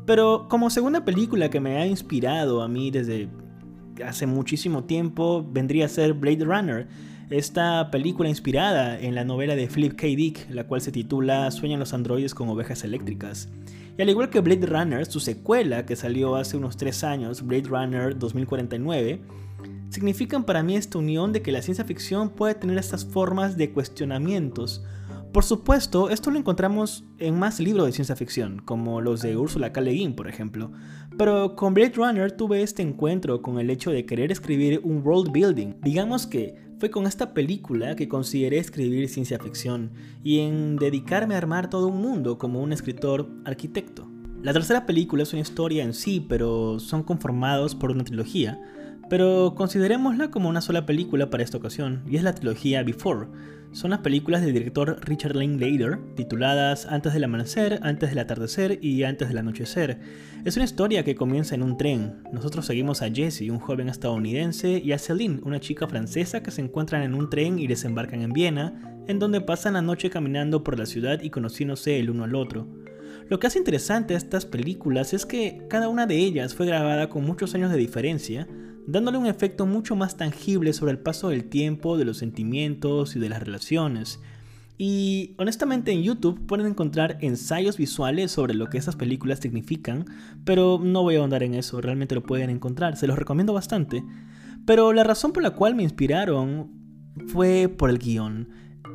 Pero 0.05 0.47
como 0.49 0.69
segunda 0.69 1.03
película 1.03 1.49
que 1.49 1.59
me 1.59 1.77
ha 1.77 1.85
inspirado 1.85 2.61
a 2.61 2.69
mí 2.69 2.91
desde 2.91 3.27
hace 4.05 4.25
muchísimo 4.25 4.85
tiempo 4.85 5.45
vendría 5.51 5.85
a 5.85 5.89
ser 5.89 6.13
Blade 6.13 6.45
Runner 6.45 6.87
esta 7.31 7.89
película 7.91 8.27
inspirada 8.27 8.99
en 8.99 9.15
la 9.15 9.23
novela 9.23 9.55
de 9.55 9.67
Philip 9.67 9.95
K. 9.95 10.07
Dick, 10.07 10.49
la 10.49 10.65
cual 10.65 10.81
se 10.81 10.91
titula 10.91 11.49
Sueñan 11.49 11.79
los 11.79 11.93
androides 11.93 12.35
con 12.35 12.49
ovejas 12.49 12.83
eléctricas. 12.83 13.49
Y 13.97 14.01
al 14.01 14.09
igual 14.09 14.29
que 14.29 14.41
Blade 14.41 14.65
Runner, 14.65 15.05
su 15.05 15.21
secuela 15.21 15.85
que 15.85 15.95
salió 15.95 16.35
hace 16.35 16.57
unos 16.57 16.75
3 16.75 17.03
años, 17.05 17.45
Blade 17.45 17.69
Runner 17.69 18.17
2049, 18.17 19.21
significan 19.89 20.43
para 20.43 20.61
mí 20.61 20.75
esta 20.75 20.97
unión 20.97 21.31
de 21.31 21.41
que 21.41 21.53
la 21.53 21.61
ciencia 21.61 21.85
ficción 21.85 22.29
puede 22.29 22.55
tener 22.55 22.77
estas 22.77 23.05
formas 23.05 23.55
de 23.55 23.71
cuestionamientos. 23.71 24.83
Por 25.31 25.45
supuesto, 25.45 26.09
esto 26.09 26.31
lo 26.31 26.39
encontramos 26.39 27.05
en 27.17 27.39
más 27.39 27.61
libros 27.61 27.85
de 27.85 27.93
ciencia 27.93 28.17
ficción, 28.17 28.61
como 28.65 28.99
los 28.99 29.21
de 29.21 29.37
Ursula 29.37 29.71
K. 29.71 29.79
Le 29.79 29.91
Guin, 29.91 30.15
por 30.15 30.27
ejemplo. 30.27 30.71
Pero 31.17 31.55
con 31.55 31.73
Blade 31.73 31.93
Runner 31.95 32.31
tuve 32.33 32.61
este 32.61 32.81
encuentro 32.81 33.41
con 33.41 33.57
el 33.57 33.69
hecho 33.69 33.91
de 33.91 34.05
querer 34.05 34.31
escribir 34.33 34.81
un 34.83 35.01
world 35.05 35.31
building. 35.31 35.75
Digamos 35.81 36.27
que 36.27 36.70
fue 36.81 36.89
con 36.89 37.05
esta 37.05 37.35
película 37.35 37.95
que 37.95 38.09
consideré 38.09 38.57
escribir 38.57 39.07
ciencia 39.07 39.37
ficción 39.37 39.91
y 40.23 40.39
en 40.39 40.77
dedicarme 40.77 41.35
a 41.35 41.37
armar 41.37 41.69
todo 41.69 41.85
un 41.85 42.01
mundo 42.01 42.39
como 42.39 42.59
un 42.59 42.73
escritor 42.73 43.29
arquitecto. 43.45 44.09
La 44.41 44.51
tercera 44.51 44.87
película 44.87 45.21
es 45.21 45.31
una 45.31 45.43
historia 45.43 45.83
en 45.83 45.93
sí, 45.93 46.25
pero 46.27 46.79
son 46.79 47.03
conformados 47.03 47.75
por 47.75 47.91
una 47.91 48.03
trilogía. 48.03 48.59
Pero 49.11 49.55
considerémosla 49.55 50.31
como 50.31 50.47
una 50.47 50.61
sola 50.61 50.85
película 50.85 51.29
para 51.29 51.43
esta 51.43 51.57
ocasión, 51.57 52.01
y 52.07 52.15
es 52.15 52.23
la 52.23 52.33
trilogía 52.33 52.81
Before. 52.81 53.27
Son 53.73 53.91
las 53.91 53.99
películas 53.99 54.41
del 54.41 54.53
director 54.53 55.01
Richard 55.01 55.35
Linklater, 55.35 55.99
tituladas 56.15 56.85
Antes 56.85 57.11
del 57.11 57.25
amanecer, 57.25 57.81
Antes 57.83 58.11
del 58.11 58.19
atardecer 58.19 58.79
y 58.81 59.03
Antes 59.03 59.27
del 59.27 59.39
anochecer. 59.39 59.99
Es 60.45 60.55
una 60.55 60.63
historia 60.63 61.03
que 61.03 61.15
comienza 61.15 61.55
en 61.55 61.61
un 61.61 61.75
tren. 61.75 62.23
Nosotros 62.31 62.65
seguimos 62.65 63.01
a 63.01 63.11
Jesse, 63.11 63.49
un 63.49 63.59
joven 63.59 63.89
estadounidense, 63.89 64.81
y 64.81 64.93
a 64.93 64.97
Celine, 64.97 65.41
una 65.43 65.59
chica 65.59 65.89
francesa 65.89 66.41
que 66.41 66.51
se 66.51 66.61
encuentran 66.61 67.03
en 67.03 67.13
un 67.13 67.29
tren 67.29 67.59
y 67.59 67.67
desembarcan 67.67 68.21
en 68.21 68.31
Viena, 68.31 68.95
en 69.09 69.19
donde 69.19 69.41
pasan 69.41 69.73
la 69.73 69.81
noche 69.81 70.09
caminando 70.09 70.63
por 70.63 70.79
la 70.79 70.85
ciudad 70.85 71.21
y 71.21 71.31
conociéndose 71.31 71.99
el 71.99 72.11
uno 72.11 72.23
al 72.23 72.33
otro. 72.33 72.65
Lo 73.27 73.39
que 73.39 73.47
hace 73.47 73.59
interesante 73.59 74.13
a 74.13 74.17
estas 74.17 74.45
películas 74.45 75.13
es 75.13 75.25
que 75.25 75.65
cada 75.69 75.89
una 75.89 76.05
de 76.05 76.15
ellas 76.15 76.55
fue 76.55 76.65
grabada 76.65 77.09
con 77.09 77.25
muchos 77.25 77.53
años 77.55 77.71
de 77.71 77.77
diferencia, 77.77 78.47
dándole 78.87 79.17
un 79.17 79.25
efecto 79.25 79.65
mucho 79.65 79.95
más 79.95 80.17
tangible 80.17 80.73
sobre 80.73 80.91
el 80.91 80.99
paso 80.99 81.29
del 81.29 81.45
tiempo, 81.45 81.97
de 81.97 82.05
los 82.05 82.17
sentimientos 82.17 83.15
y 83.15 83.19
de 83.19 83.29
las 83.29 83.41
relaciones. 83.41 84.19
Y 84.77 85.35
honestamente 85.37 85.91
en 85.91 86.01
YouTube 86.01 86.45
pueden 86.47 86.65
encontrar 86.65 87.17
ensayos 87.21 87.77
visuales 87.77 88.31
sobre 88.31 88.55
lo 88.55 88.67
que 88.67 88.79
esas 88.79 88.95
películas 88.95 89.39
significan, 89.39 90.05
pero 90.43 90.79
no 90.81 91.03
voy 91.03 91.15
a 91.15 91.19
ahondar 91.19 91.43
en 91.43 91.53
eso, 91.53 91.81
realmente 91.81 92.15
lo 92.15 92.23
pueden 92.23 92.49
encontrar, 92.49 92.97
se 92.97 93.05
los 93.05 93.19
recomiendo 93.19 93.53
bastante. 93.53 94.03
Pero 94.65 94.93
la 94.93 95.03
razón 95.03 95.33
por 95.33 95.43
la 95.43 95.51
cual 95.51 95.75
me 95.75 95.83
inspiraron 95.83 96.71
fue 97.27 97.67
por 97.67 97.89
el 97.89 97.99
guion 97.99 98.47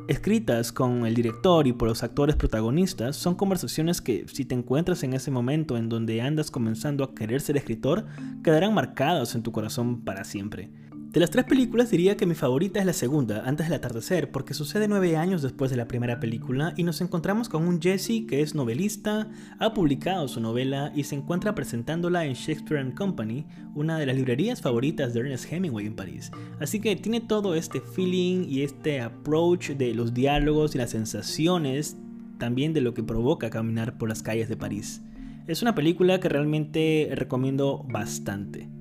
escritas 0.07 0.71
con 0.71 1.05
el 1.05 1.13
director 1.13 1.67
y 1.67 1.73
por 1.73 1.87
los 1.87 2.03
actores 2.03 2.35
protagonistas, 2.35 3.15
son 3.15 3.35
conversaciones 3.35 4.01
que 4.01 4.25
si 4.31 4.45
te 4.45 4.55
encuentras 4.55 5.03
en 5.03 5.13
ese 5.13 5.31
momento 5.31 5.77
en 5.77 5.89
donde 5.89 6.21
andas 6.21 6.51
comenzando 6.51 7.03
a 7.03 7.13
querer 7.13 7.41
ser 7.41 7.57
escritor, 7.57 8.05
quedarán 8.43 8.73
marcadas 8.73 9.35
en 9.35 9.43
tu 9.43 9.51
corazón 9.51 10.01
para 10.01 10.23
siempre. 10.23 10.71
De 11.17 11.21
las 11.21 11.31
tres 11.31 11.45
películas 11.45 11.89
diría 11.89 12.15
que 12.15 12.27
mi 12.27 12.35
favorita 12.35 12.79
es 12.79 12.85
la 12.85 12.93
segunda, 12.93 13.41
Antes 13.43 13.65
del 13.65 13.77
atardecer, 13.77 14.29
porque 14.29 14.53
sucede 14.53 14.87
nueve 14.87 15.17
años 15.17 15.41
después 15.41 15.71
de 15.71 15.77
la 15.77 15.87
primera 15.87 16.19
película 16.19 16.75
y 16.77 16.83
nos 16.83 17.01
encontramos 17.01 17.49
con 17.49 17.67
un 17.67 17.81
Jesse 17.81 18.27
que 18.29 18.43
es 18.43 18.53
novelista, 18.53 19.27
ha 19.57 19.73
publicado 19.73 20.27
su 20.27 20.39
novela 20.39 20.91
y 20.95 21.05
se 21.05 21.15
encuentra 21.15 21.55
presentándola 21.55 22.23
en 22.25 22.33
Shakespeare⁇ 22.33 22.85
Company, 22.93 23.47
una 23.73 23.97
de 23.97 24.05
las 24.05 24.15
librerías 24.15 24.61
favoritas 24.61 25.15
de 25.15 25.21
Ernest 25.21 25.51
Hemingway 25.51 25.87
en 25.87 25.95
París. 25.95 26.29
Así 26.59 26.79
que 26.79 26.95
tiene 26.95 27.19
todo 27.19 27.55
este 27.55 27.81
feeling 27.81 28.45
y 28.47 28.61
este 28.61 29.01
approach 29.01 29.71
de 29.71 29.95
los 29.95 30.13
diálogos 30.13 30.75
y 30.75 30.77
las 30.77 30.91
sensaciones, 30.91 31.97
también 32.37 32.73
de 32.73 32.81
lo 32.81 32.93
que 32.93 33.01
provoca 33.01 33.49
caminar 33.49 33.97
por 33.97 34.07
las 34.07 34.21
calles 34.21 34.49
de 34.49 34.57
París. 34.57 35.01
Es 35.47 35.63
una 35.63 35.73
película 35.73 36.19
que 36.19 36.29
realmente 36.29 37.09
recomiendo 37.15 37.83
bastante. 37.89 38.76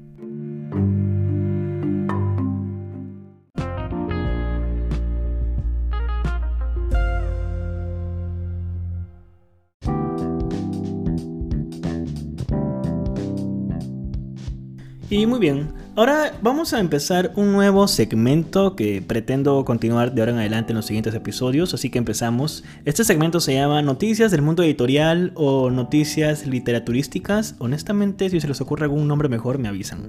Y 15.16 15.24
muy 15.24 15.38
bien, 15.38 15.72
ahora 15.94 16.34
vamos 16.42 16.74
a 16.74 16.78
empezar 16.78 17.32
un 17.36 17.50
nuevo 17.50 17.88
segmento 17.88 18.76
que 18.76 19.00
pretendo 19.00 19.64
continuar 19.64 20.12
de 20.12 20.20
ahora 20.20 20.32
en 20.32 20.38
adelante 20.40 20.72
en 20.72 20.76
los 20.76 20.84
siguientes 20.84 21.14
episodios, 21.14 21.72
así 21.72 21.88
que 21.88 21.96
empezamos. 21.96 22.64
Este 22.84 23.02
segmento 23.02 23.40
se 23.40 23.54
llama 23.54 23.80
Noticias 23.80 24.30
del 24.30 24.42
mundo 24.42 24.62
editorial 24.62 25.32
o 25.34 25.70
Noticias 25.70 26.46
literaturísticas. 26.46 27.54
Honestamente, 27.60 28.28
si 28.28 28.42
se 28.42 28.48
les 28.48 28.60
ocurre 28.60 28.84
algún 28.84 29.08
nombre 29.08 29.30
mejor, 29.30 29.56
me 29.58 29.68
avisan. 29.68 30.02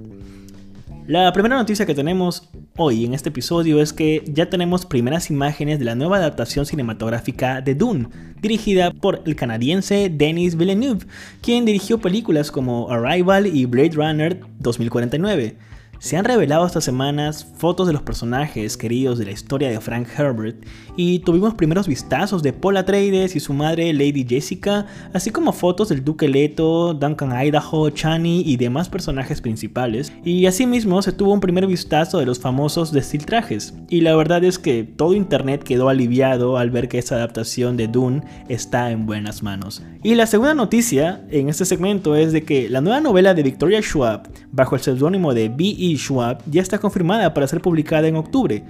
La 1.08 1.32
primera 1.32 1.56
noticia 1.56 1.86
que 1.86 1.94
tenemos 1.94 2.50
hoy 2.76 3.06
en 3.06 3.14
este 3.14 3.30
episodio 3.30 3.80
es 3.80 3.94
que 3.94 4.22
ya 4.26 4.50
tenemos 4.50 4.84
primeras 4.84 5.30
imágenes 5.30 5.78
de 5.78 5.86
la 5.86 5.94
nueva 5.94 6.18
adaptación 6.18 6.66
cinematográfica 6.66 7.62
de 7.62 7.74
Dune, 7.74 8.08
dirigida 8.42 8.90
por 8.90 9.22
el 9.24 9.34
canadiense 9.34 10.12
Denis 10.12 10.54
Villeneuve, 10.54 11.06
quien 11.40 11.64
dirigió 11.64 11.96
películas 11.98 12.50
como 12.50 12.90
Arrival 12.90 13.46
y 13.46 13.64
Blade 13.64 13.92
Runner 13.94 14.38
2049. 14.58 15.56
Se 16.00 16.16
han 16.16 16.24
revelado 16.24 16.64
estas 16.64 16.84
semanas 16.84 17.44
fotos 17.56 17.88
de 17.88 17.92
los 17.92 18.02
personajes 18.02 18.76
queridos 18.76 19.18
de 19.18 19.24
la 19.24 19.32
historia 19.32 19.68
de 19.68 19.80
Frank 19.80 20.06
Herbert 20.16 20.64
y 20.96 21.18
tuvimos 21.18 21.54
primeros 21.54 21.88
vistazos 21.88 22.40
de 22.40 22.52
Paul 22.52 22.76
Atreides 22.76 23.34
y 23.34 23.40
su 23.40 23.52
madre 23.52 23.92
Lady 23.92 24.24
Jessica, 24.26 24.86
así 25.12 25.30
como 25.30 25.52
fotos 25.52 25.88
del 25.88 26.04
Duque 26.04 26.28
Leto, 26.28 26.94
Duncan 26.94 27.32
Idaho, 27.44 27.90
Chani 27.90 28.42
y 28.46 28.56
demás 28.56 28.88
personajes 28.88 29.40
principales. 29.40 30.12
Y 30.24 30.46
asimismo 30.46 31.02
se 31.02 31.10
tuvo 31.10 31.32
un 31.32 31.40
primer 31.40 31.66
vistazo 31.66 32.18
de 32.18 32.26
los 32.26 32.38
famosos 32.38 32.92
destiltrajes. 32.92 33.74
Y 33.90 34.02
la 34.02 34.14
verdad 34.14 34.44
es 34.44 34.60
que 34.60 34.84
todo 34.84 35.14
internet 35.14 35.64
quedó 35.64 35.88
aliviado 35.88 36.58
al 36.58 36.70
ver 36.70 36.88
que 36.88 36.98
esa 36.98 37.16
adaptación 37.16 37.76
de 37.76 37.88
Dune 37.88 38.22
está 38.48 38.92
en 38.92 39.04
buenas 39.04 39.42
manos. 39.42 39.82
Y 40.04 40.14
la 40.14 40.28
segunda 40.28 40.54
noticia 40.54 41.26
en 41.30 41.48
este 41.48 41.64
segmento 41.64 42.14
es 42.14 42.32
de 42.32 42.44
que 42.44 42.68
la 42.68 42.80
nueva 42.80 43.00
novela 43.00 43.34
de 43.34 43.42
Victoria 43.42 43.82
Schwab, 43.82 44.28
bajo 44.52 44.76
el 44.76 44.80
seudónimo 44.80 45.34
de 45.34 45.48
B.E. 45.48 45.87
Schwab 45.96 46.42
ya 46.50 46.60
está 46.60 46.78
confirmada 46.78 47.32
para 47.32 47.46
ser 47.46 47.60
publicada 47.60 48.08
en 48.08 48.16
octubre. 48.16 48.64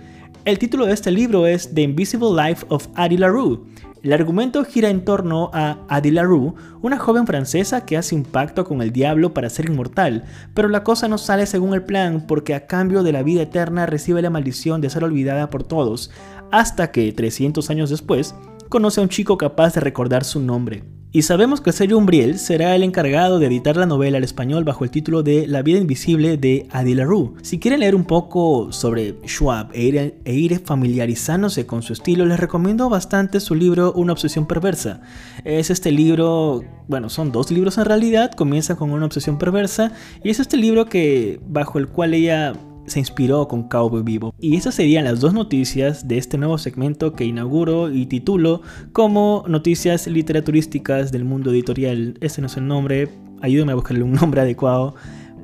El 0.45 0.59
título 0.59 0.87
de 0.87 0.95
este 0.95 1.11
libro 1.11 1.47
es 1.47 1.75
The 1.75 1.83
Invisible 1.83 2.31
Life 2.31 2.65
of 2.69 2.89
Addie 2.95 3.19
LaRue. 3.19 3.61
El 4.03 4.13
argumento 4.13 4.65
gira 4.65 4.91
en 4.91 5.05
torno 5.05 5.51
a 5.53 5.79
Addie 5.89 6.13
LaRue, 6.13 6.55
una 6.83 6.99
joven 6.99 7.27
francesa 7.27 7.85
que 7.85 7.97
hace 7.97 8.15
un 8.15 8.23
pacto 8.23 8.65
con 8.65 8.81
el 8.81 8.93
diablo 8.93 9.35
para 9.35 9.51
ser 9.51 9.69
inmortal, 9.69 10.25
pero 10.55 10.69
la 10.69 10.85
cosa 10.85 11.09
no 11.09 11.19
sale 11.19 11.47
según 11.47 11.75
el 11.75 11.83
plan 11.83 12.27
porque 12.27 12.55
a 12.55 12.67
cambio 12.67 13.03
de 13.03 13.13
la 13.13 13.23
vida 13.23 13.43
eterna 13.43 13.87
recibe 13.87 14.23
la 14.23 14.31
maldición 14.31 14.81
de 14.81 14.91
ser 14.91 15.03
olvidada 15.03 15.51
por 15.51 15.65
todos, 15.65 16.13
hasta 16.53 16.93
que, 16.93 17.13
300 17.13 17.69
años 17.71 17.91
después, 17.91 18.35
conoce 18.69 19.01
a 19.01 19.03
un 19.03 19.09
chico 19.09 19.37
capaz 19.37 19.75
de 19.75 19.81
recordar 19.81 20.25
su 20.25 20.41
nombre. 20.41 20.98
Y 21.11 21.23
sabemos 21.23 21.63
que 21.63 21.73
Sergio 21.73 21.97
Umbriel 21.97 22.39
será 22.39 22.77
el 22.77 22.83
encargado 22.83 23.39
de 23.39 23.47
editar 23.47 23.79
la 23.79 23.87
novela 23.87 24.19
al 24.19 24.25
español 24.25 24.65
bajo 24.65 24.85
el 24.85 24.91
título 24.91 25.23
de 25.23 25.47
La 25.47 25.63
vida 25.63 25.79
invisible 25.79 26.37
de 26.37 26.69
Adi 26.71 26.95
LaRue. 26.95 27.33
Si 27.41 27.59
quieren 27.59 27.81
leer 27.81 27.95
un 27.95 28.05
poco 28.05 28.73
sobre 28.73 29.15
Schwab 29.27 29.71
e 29.73 29.85
ir, 29.85 30.21
e 30.23 30.35
ir, 30.35 30.61
familiarizándose 30.61 31.65
con 31.65 31.81
su 31.81 31.95
estilo, 31.95 32.27
les 32.27 32.39
recomiendo 32.39 32.91
bastante 32.91 33.41
su 33.41 33.55
libro 33.55 33.95
Una 33.95 34.13
obsesión 34.13 34.47
perversa. 34.47 35.01
Es 35.45 35.71
este 35.71 35.93
libro, 35.93 36.63
bueno, 36.89 37.09
son 37.09 37.33
dos 37.33 37.51
libros 37.51 37.79
en 37.79 37.87
realidad, 37.87 38.33
comienza 38.33 38.77
con 38.77 38.91
Una 38.91 39.07
obsesión 39.07 39.39
perversa 39.39 39.93
y 40.23 40.29
es 40.29 40.41
este 40.41 40.59
libro 40.59 40.91
que 40.91 41.41
bajo 41.49 41.79
el 41.79 41.89
cual 41.89 42.13
ella 42.13 42.53
se 42.89 42.99
inspiró 42.99 43.49
con 43.49 43.69
Cowboy 43.69 44.03
Vivo. 44.03 44.35
Y 44.41 44.57
esas 44.57 44.75
serían 44.75 45.05
las 45.05 45.21
dos 45.21 45.35
noticias 45.35 46.09
de 46.09 46.19
este 46.19 46.39
nuevo 46.39 46.59
segmento 46.59 47.13
que 47.13 47.25
inauguro 47.25 47.91
y 47.91 48.07
titulo 48.07 48.63
como 48.93 49.45
Noticias 49.49 50.07
Literaturísticas 50.07 51.13
del 51.13 51.25
Mundo 51.25 51.51
Editorial. 51.51 52.19
Ese 52.21 52.41
no 52.41 52.47
es 52.47 52.57
el 52.57 52.67
nombre, 52.67 53.09
ayúdame 53.41 53.73
a 53.73 53.77
buscarle 53.77 54.03
un 54.03 54.13
nombre 54.21 54.41
adecuado, 54.41 54.95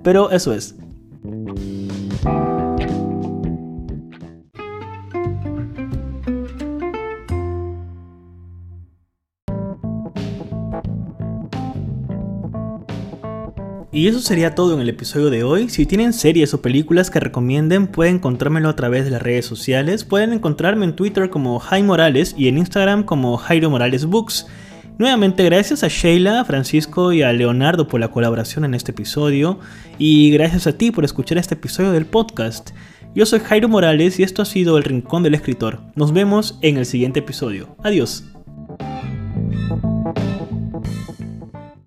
pero 0.03 0.31
eso 0.31 0.53
es. 0.53 0.75
Y 13.95 14.09
eso 14.09 14.19
sería 14.19 14.57
todo 14.57 14.75
en 14.75 14.81
el 14.81 14.89
episodio 14.89 15.31
de 15.31 15.45
hoy. 15.45 15.69
Si 15.69 15.87
tienen 15.87 16.13
series 16.13 16.53
o 16.53 16.61
películas 16.61 17.13
que 17.13 17.21
recomienden, 17.21 17.87
pueden 17.87 18.17
encontrármelo 18.17 18.69
a 18.69 18.75
través 18.75 19.05
de 19.05 19.13
las 19.13 19.23
redes 19.23 19.47
sociales. 19.47 20.03
Pueden 20.03 20.33
encontrarme 20.33 20.85
en 20.85 20.97
Twitter 20.97 21.31
como 21.31 21.61
Jaime 21.61 21.87
Morales 21.87 22.35
y 22.37 22.49
en 22.49 22.59
Instagram 22.59 23.05
como 23.05 23.37
Jairo 23.37 23.71
Morales 23.71 24.07
Books. 24.07 24.49
Nuevamente 24.99 25.45
gracias 25.45 25.85
a 25.85 25.89
Sheila, 25.89 26.45
Francisco 26.45 27.13
y 27.13 27.23
a 27.23 27.33
Leonardo 27.33 27.87
por 27.87 28.01
la 28.01 28.11
colaboración 28.11 28.65
en 28.65 28.75
este 28.75 28.91
episodio 28.91 29.61
y 29.97 30.33
gracias 30.33 30.67
a 30.67 30.77
ti 30.77 30.91
por 30.91 31.05
escuchar 31.05 31.39
este 31.39 31.55
episodio 31.55 31.93
del 31.93 32.07
podcast. 32.07 32.71
Yo 33.15 33.27
soy 33.27 33.39
Jairo 33.39 33.69
Morales 33.69 34.19
y 34.19 34.25
esto 34.25 34.43
ha 34.43 34.45
sido 34.45 34.77
El 34.77 34.83
Rincón 34.83 35.23
del 35.23 35.35
Escritor. 35.35 35.83
Nos 35.95 36.13
vemos 36.13 36.59
en 36.63 36.79
el 36.79 36.87
siguiente 36.87 37.21
episodio. 37.21 37.77
Adiós. 37.85 38.25